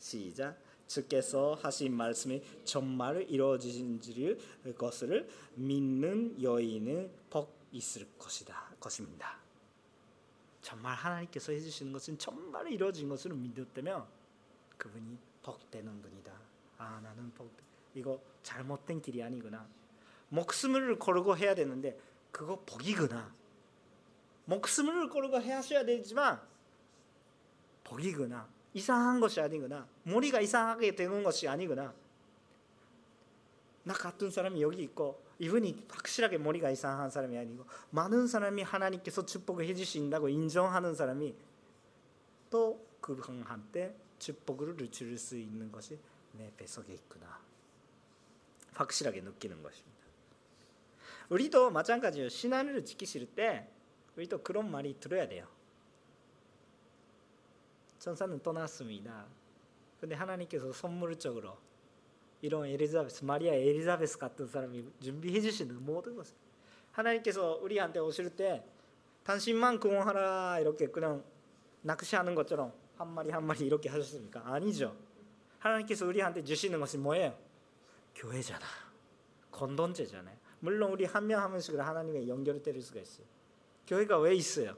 [0.00, 0.58] 시작.
[0.88, 4.00] 주께서 하신 말씀이 정말 이루어진
[4.76, 8.74] 것을 믿는 여인은 복 있을 것이다.
[8.80, 9.41] 것입니다.
[10.62, 14.06] 정말 하나님께서 해주시는 것은 정말 이루어진 것을 믿었다면
[14.78, 16.32] 그분이 복되는 분이다.
[16.78, 17.52] 아 나는 복
[17.94, 19.66] 이거 잘못된 길이 아니구나.
[20.30, 22.00] 목숨을 걸고 해야 되는데
[22.30, 23.34] 그거 복이구나.
[24.46, 26.40] 목숨을 걸고 하셔야 되지만
[27.84, 28.48] 복이구나.
[28.72, 29.86] 이상한 것이 아니구나.
[30.04, 31.92] 머리가 이상하게 되는 것이 아니구나.
[33.84, 39.66] 나 같은 사람이 여기 있고 이분이 확실하게 머리가 이상한 사람이 아니고 많은 사람이 하나님께서 축복을
[39.66, 41.34] 해주신다고 인정하는 사람이
[42.50, 45.98] 또 그분한테 축복을 줄수 있는 것이
[46.32, 47.40] 내 뱃속에 있구나.
[48.74, 50.02] 확실하게 느끼는 것입니다.
[51.28, 52.28] 우리도 마찬가지예요.
[52.28, 53.68] 신앙을 지키실 때
[54.16, 55.46] 우리도 그런 말이 들어야 돼요.
[57.98, 59.26] 천사는 떠났습니다.
[60.00, 61.56] 근데 하나님께서 선물적으로
[62.42, 66.34] 이런 엘리자베스 마리아 엘리자베스 같은 사람이 준비해 주시는 모든 것을
[66.90, 68.62] 하나님께서 우리한테 오실 때
[69.24, 71.22] 당신만 구원하라 이렇게 그냥
[71.82, 74.42] 낚시하는 것처럼 한 마리 한 마리 이렇게 하셨습니까?
[74.44, 74.94] 아니죠.
[75.60, 77.38] 하나님께서 우리한테 주시는 것이 뭐예요?
[78.16, 78.66] 교회잖아.
[79.52, 80.36] 건돈제잖아요.
[80.60, 83.26] 물론 우리 한 명 한 명씩 하나님의 연결을 때릴 수가 있어요.
[83.86, 84.76] 교회가 왜 있어요?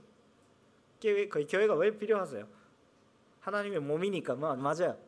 [1.01, 2.47] 교회, 교회가 왜 필요하세요?
[3.41, 4.99] 하나님의 몸이니까 맞아요.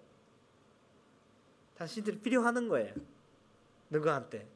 [1.77, 2.95] 당신들이 필요하는 거예요.
[3.91, 4.49] 누구한테?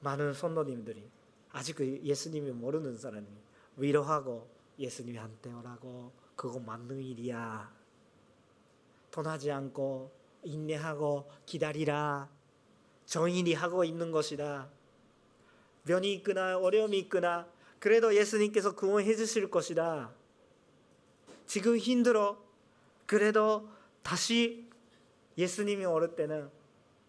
[0.00, 1.02] 많은 선도님들이
[1.50, 3.26] 아직 그 예수님이 모르는 사람이
[3.76, 4.48] 위로하고
[4.78, 7.72] 예수님한테 오라고 그거 맞는 일이야.
[9.10, 10.12] 떠나지 않고
[10.42, 12.28] 인내하고 기다리라.
[13.06, 14.68] 정인이 하고 있는 것이다.
[15.84, 17.48] 면이 있거나 어려움이 있거나
[17.78, 20.12] 그래도 예수님께서 구원해 주실 것이다.
[21.46, 22.42] 지금 힘들어.
[23.06, 23.68] 그래도
[24.02, 24.68] 다시
[25.36, 26.50] 예수님이 오를 때는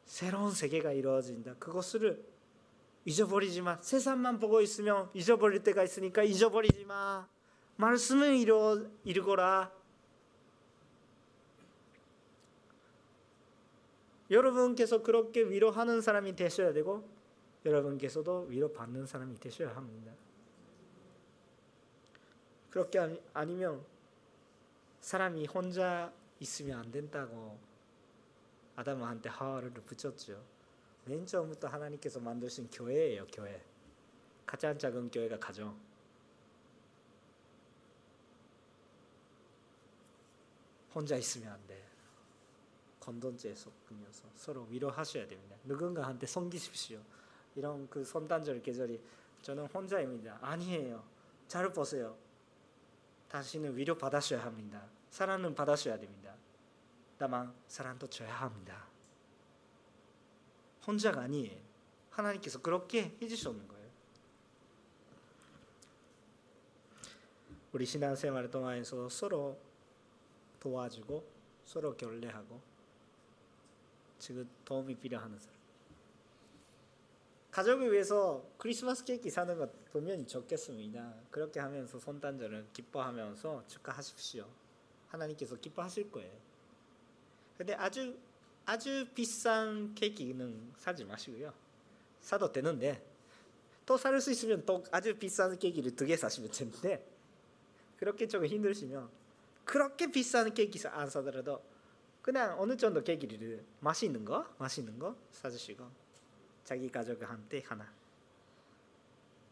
[0.05, 1.55] 새로운 세계가 이루어진다.
[1.55, 2.23] 그것을
[3.05, 3.79] 잊어버리지 마.
[3.81, 7.27] 세상만 보고 있으면 잊어버릴 때가 있으니까 잊어버리지 마.
[7.77, 9.71] 말씀을 이루, 이루거라.
[14.31, 17.07] 여러분께서 그렇게 위로하는 사람이 되셔야 되고
[17.63, 20.11] 여러분께서도 위로받는 사람이 되셔야 합니다.
[22.71, 23.83] 그렇게 아니면
[24.99, 27.57] 사람이 혼자 있으면 안 된다고
[28.75, 30.41] 아담한테 하와를 붙였죠.
[31.05, 33.63] 맨 처음부터 하나님께서 만드신 교회예요, 교회.
[34.45, 35.77] 가장 작은 교회가 가정.
[40.93, 41.83] 혼자 있으면 안 돼.
[43.01, 45.55] 건던죄에 속으면서 서로 위로하셔야 됩니다.
[45.63, 46.99] 누군가한테 섬기십시오.
[47.55, 48.99] 이런 그 손단절 계절이
[49.41, 50.39] 저는 혼자입니다.
[50.41, 51.03] 아니에요.
[51.47, 52.17] 잘 보세요.
[53.29, 54.83] 당신은 위로 받으셔야 합니다.
[55.11, 56.24] 사랑은 받으셔야 됩니다.
[57.17, 58.87] 다만 사랑도 줘야 합니다.
[60.85, 61.57] 혼자가 아니에요.
[62.09, 63.89] 하나님께서 그렇게 해주셨는 거예요.
[67.73, 69.59] 우리 신앙생활 동안에서 서로
[70.59, 71.27] 도와주고
[71.65, 72.61] 서로 결례하고
[74.19, 75.55] 지금 도움이 필요한 사람.
[77.51, 81.13] 가족을 위해서 크리스마스 케이크 사는 것 분명히 적겠습니다.
[81.31, 84.45] 그렇게 하면서 손단절을 기뻐하면서 축하하십시오.
[85.07, 86.37] 하나님께서 기뻐하실 거예요.
[87.57, 88.17] 근데 아주
[88.65, 91.53] 아주 비싼 케이크는 사지 마시고요.
[92.21, 93.03] 사도 되는데
[93.85, 97.05] 또 살 수 있으면 또 아주 비싼 케이크를 두 개 사시면 되는데
[97.97, 99.09] 그렇게 조금 힘드시면
[99.63, 101.61] 그렇게 비싼 케이크 안 사더라도
[102.21, 105.87] 그냥 어느 정도 케이크를 맛있는 거 맛있는 거 사주시고
[106.63, 107.93] 자기 가족한테 하나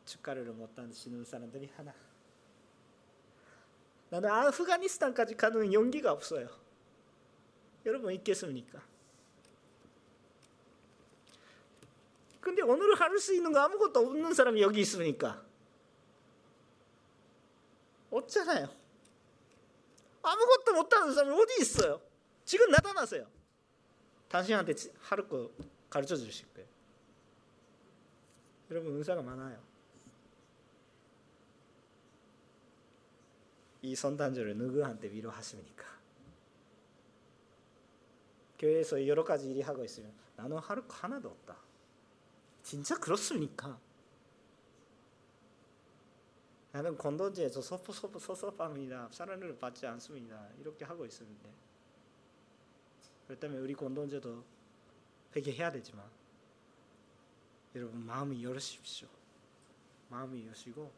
[0.05, 1.93] 축가를 못 하시는 사람들이 하나
[4.09, 6.62] 나는 아프가니스탄까지 가는 용기가 없어요.
[7.85, 8.81] 여러분 있겠습니까?
[12.39, 15.43] 근데 오늘 할수 있는 거 아무것도 없는 사람이 여기 있으니까
[18.11, 18.67] 없잖아요.
[20.21, 22.01] 아무것도 못하는 사람이 어디 있어요?
[22.45, 23.27] 지금 나타나세요.
[24.29, 25.51] 당신한테 하루 거
[25.89, 26.67] 가르쳐 주실 거예요.
[28.71, 29.61] 여러분 은사가 많아요.
[33.81, 35.85] 이 선단절을 누구한테 위로하십니까?
[38.63, 41.57] 교회에서 여러 가지 일이 하고 있으면 나는 하루 하나도 없다.
[42.63, 43.77] 진짜 그렇습니까?
[46.71, 49.09] 나는 건던지에서 섭섭합니다.
[49.11, 50.47] 사랑을 받지 않습니다.
[50.59, 51.49] 이렇게 하고 있었는데
[53.27, 54.43] 그렇다면 우리 건던제도
[55.35, 56.09] 회개해야 되지만
[57.75, 59.09] 여러분 마음이 열으십시오.
[60.09, 60.89] 마음이 여시고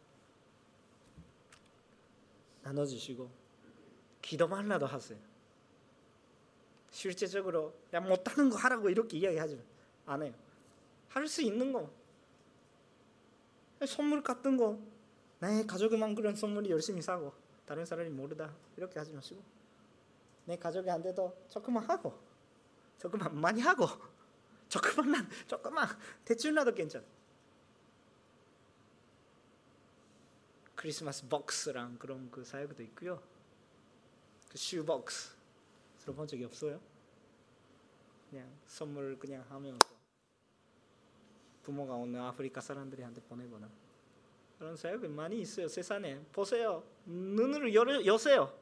[2.62, 3.30] 나눠주시고
[4.22, 5.35] 기도만라도 하세요.
[6.96, 9.62] 실제적으로 야 못하는 거 하라고 이렇게 이야기하지
[10.06, 10.34] 안 해요.
[11.10, 11.90] 할 수 있는 거
[13.86, 14.96] 선물 같은 거
[15.40, 17.34] 내 가족에만 그런 선물이 열심히 사고
[17.66, 19.44] 다른 사람이 모르다 이렇게 하지 마시고
[20.46, 22.18] 내 가족이 안 돼도 조금만 하고
[22.98, 23.86] 조금만 많이 하고
[24.70, 25.88] 조금만 조금만
[26.24, 27.04] 대출이라도 괜찮아.
[30.74, 33.22] 크리스마스 박스랑 그런 그 사역도 있고요.
[34.50, 35.35] 그 슈박스
[36.06, 36.80] 들어본 적이 없어요?
[38.30, 39.80] 그냥 선물 그냥 하면서
[41.64, 43.68] 부모가 오는 아프리카 사람들한테 보내거나
[44.60, 46.22] 그런 사역이 많이 있어요 세상에.
[46.32, 46.84] 보세요.
[47.06, 48.58] 눈을 열, 여세요.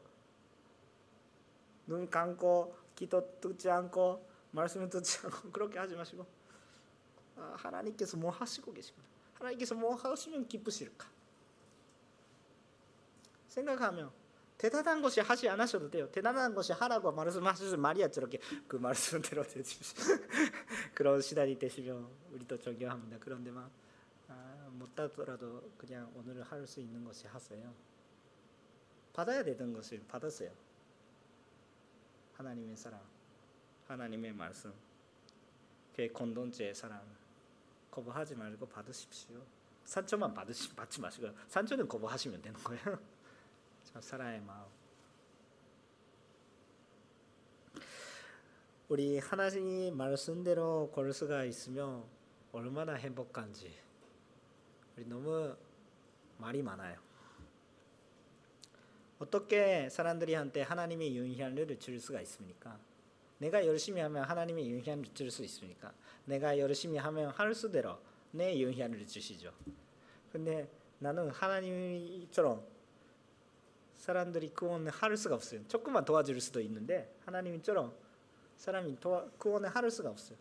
[1.86, 6.26] 눈 감고 기도 듣지 않고 말씀을 듣지 않고 그렇게 하지 마시고.
[7.36, 11.08] 아, 하나님께서 뭐 하시고 계십니다 하나님께서 뭐 하시면 기쁘실까?
[13.50, 14.12] 생각하면
[14.64, 16.10] 대단한 것이 하지 않으셔도 돼요.
[16.10, 20.16] 대단한 것이 하라고 말씀하셔서 말이야 저렇게 그 말씀대로 되십시오.
[20.96, 23.18] 그런 시간이 되시면 우리도 존경합니다.
[23.20, 23.70] 그런데만
[24.30, 27.74] 아, 못하더라도 그냥 오늘 할 수 있는 것이 하세요.
[29.12, 30.50] 받아야 되는 것을 받았어요.
[32.36, 33.02] 하나님의 사랑,
[33.90, 34.74] 하나님의 말씀,
[35.94, 37.06] 그 공동체의 사랑
[37.92, 39.46] 거부하지 말고 받으십시오.
[39.84, 43.13] 산초만 받으시 받지 마시고 산초는 거부하시면 되는 거예요.
[43.84, 44.66] 사랑의 마음.
[48.90, 52.04] 우리 하나님 말씀대로 걸 수가 있으면
[52.52, 53.74] 얼마나 행복한지
[54.96, 55.56] 우리 너무
[56.38, 57.00] 말이 많아요.
[59.20, 62.78] 어떻게 사람들이 한테 하나님의 영향을 줄 수가 있습니까?
[63.38, 65.94] 내가 열심히 하면 하나님의 영향을 줄 수 있습니까?
[66.26, 67.98] 내가 열심히 하면 할 수대로
[68.32, 69.54] 내 영향을 주시죠.
[70.32, 70.68] 근데
[71.00, 72.73] 나는 하나님처럼
[74.04, 75.62] 사람들이 구원을 할 수가 없어요.
[75.68, 77.94] 조금만 도와줄 수도 있는데 하나님처럼
[78.58, 80.38] 사람이 도와, 구원을 할 수가 없어요.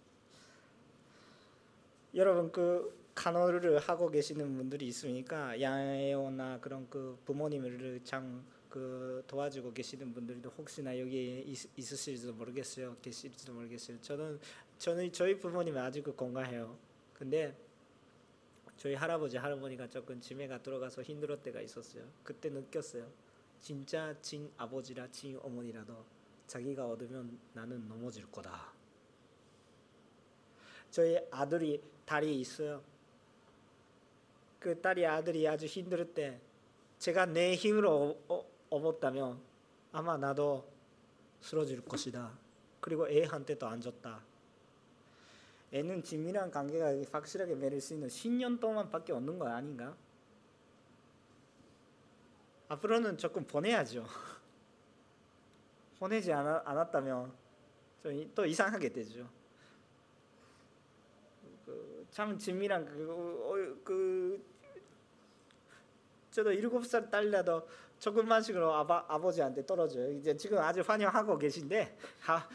[2.15, 10.15] 여러분 그 간호를 하고 계시는 분들이 있으니까 양해나 그런 그 부모님을 참 그 도와주고 계시는
[10.15, 12.97] 분들도 혹시나 여기 있, 있으실지도 모르겠어요.
[13.03, 14.01] 계실지도 모르겠어요.
[14.01, 14.41] 저는
[14.79, 16.75] 저는 저희 부모님은 아직 건강해요.
[17.13, 17.55] 근데
[18.79, 22.03] 저희 할아버지 할머니가 조금 치매가 들어가서 힘들었 때가 있었어요.
[22.25, 23.07] 그때 느꼈어요.
[23.63, 26.05] 진짜 친 아버지라 친 어머니라도
[26.49, 28.73] 자기가 얻으면 나는 넘어질 거다.
[30.91, 32.83] 저희 아들이 딸이 있어요.
[34.59, 36.41] 그 딸이 아들이 아주 힘들 때
[36.99, 39.41] 제가 내 힘으로 어, 업었다면
[39.93, 40.69] 아마 나도
[41.41, 42.37] 쓰러질 것이다.
[42.81, 44.23] 그리고 애한테도 안 줬다.
[45.73, 49.97] 애는 친밀한 관계가 확실하게 맺을 수 있는 10년 동안밖에 없는 거 아닌가?
[52.73, 54.07] 앞으로는 조금 보내야죠.
[55.99, 57.33] 보내지 않아, 않았다면
[58.35, 59.29] 또 이상하게 되죠.
[61.67, 64.43] 그, 참 친밀한 그, 어, 그
[66.31, 67.69] 저도 일곱 살 딸라도
[67.99, 70.11] 조금만씩으로 아바, 아버지한테 떨어져요.
[70.13, 71.97] 이제 지금 아주 환영하고 계신데
[72.27, 72.49] 아,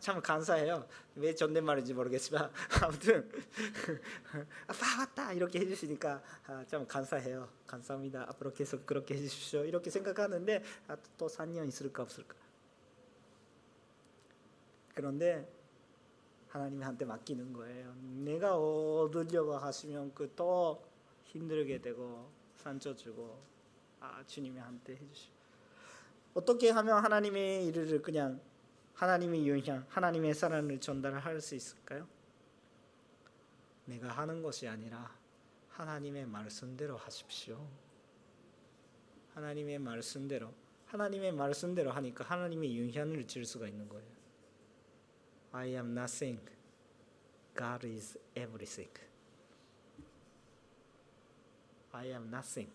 [0.00, 0.86] 참 감사해요.
[1.16, 2.50] 왜 존댓말인지 모르겠지만
[2.82, 3.30] 아무튼
[4.66, 7.48] 아빠 왔다 이렇게 해주시니까 아, 참 감사해요.
[7.66, 8.26] 감사합니다.
[8.30, 9.64] 앞으로 계속 그렇게 해주십시오.
[9.64, 12.36] 이렇게 생각하는데 아, 또 4년 있을까 없을까.
[14.94, 15.46] 그런데
[16.48, 17.94] 하나님한테 맡기는 거예요.
[18.24, 20.86] 내가 얻으려고 하시면 그 또
[21.36, 23.38] 힘들게 되고 산쳐주고
[24.00, 25.28] 아 주님이 한테 해주시.
[26.34, 28.40] 어떻게 하면 하나님의 일을 그냥
[28.95, 32.07] 하나님의 영향, 하나님의 사랑을 전달할 수 있을까요?
[33.85, 35.15] 내가 하는 것이 아니라
[35.69, 37.67] 하나님의 말씀대로 하십시오.
[39.33, 40.53] 하나님의 말씀대로
[40.85, 44.11] 하나님의 말씀대로 하니까 하나님의 영향을 줄 수가 있는 거예요.
[45.53, 46.41] I am nothing.
[47.55, 48.91] God is everything.
[51.91, 52.71] I am nothing.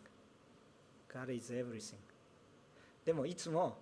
[1.12, 2.03] God is everything.
[3.05, 3.80] でもいつも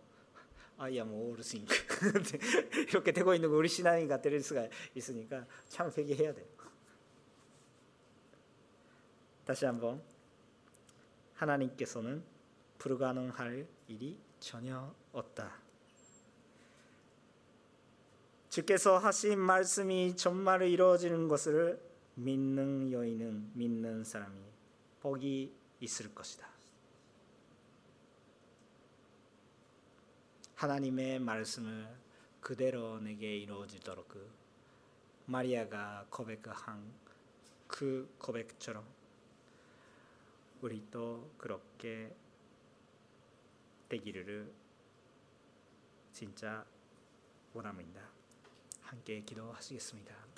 [0.82, 1.68] Am all thing
[2.90, 6.46] 이렇게 되고 있는 거 우리 신앙인가 될 수가 있으니까 참 회개해야 돼요.
[9.46, 10.02] 다시 한번
[11.34, 12.24] 하나님께서는
[12.78, 15.60] 불가능할 일이 전혀 없다.
[18.50, 21.82] 주께서 하신 말씀이 정말 이루어지는 것을
[22.16, 24.40] 믿는 여인은 믿는 사람이
[25.02, 26.59] 복이 있을 것이다.
[30.60, 31.88] 하나님의 말씀을
[32.42, 34.30] 그대로 내게 이루어지도록 그
[35.26, 36.84] 마리아가 고백한
[37.66, 38.86] 그 고백처럼
[40.60, 42.14] 우리도 그렇게
[43.88, 44.54] 되기를
[46.12, 46.66] 진짜
[47.54, 48.02] 원합니다.
[48.82, 50.29] 함께 기도하시겠습니다.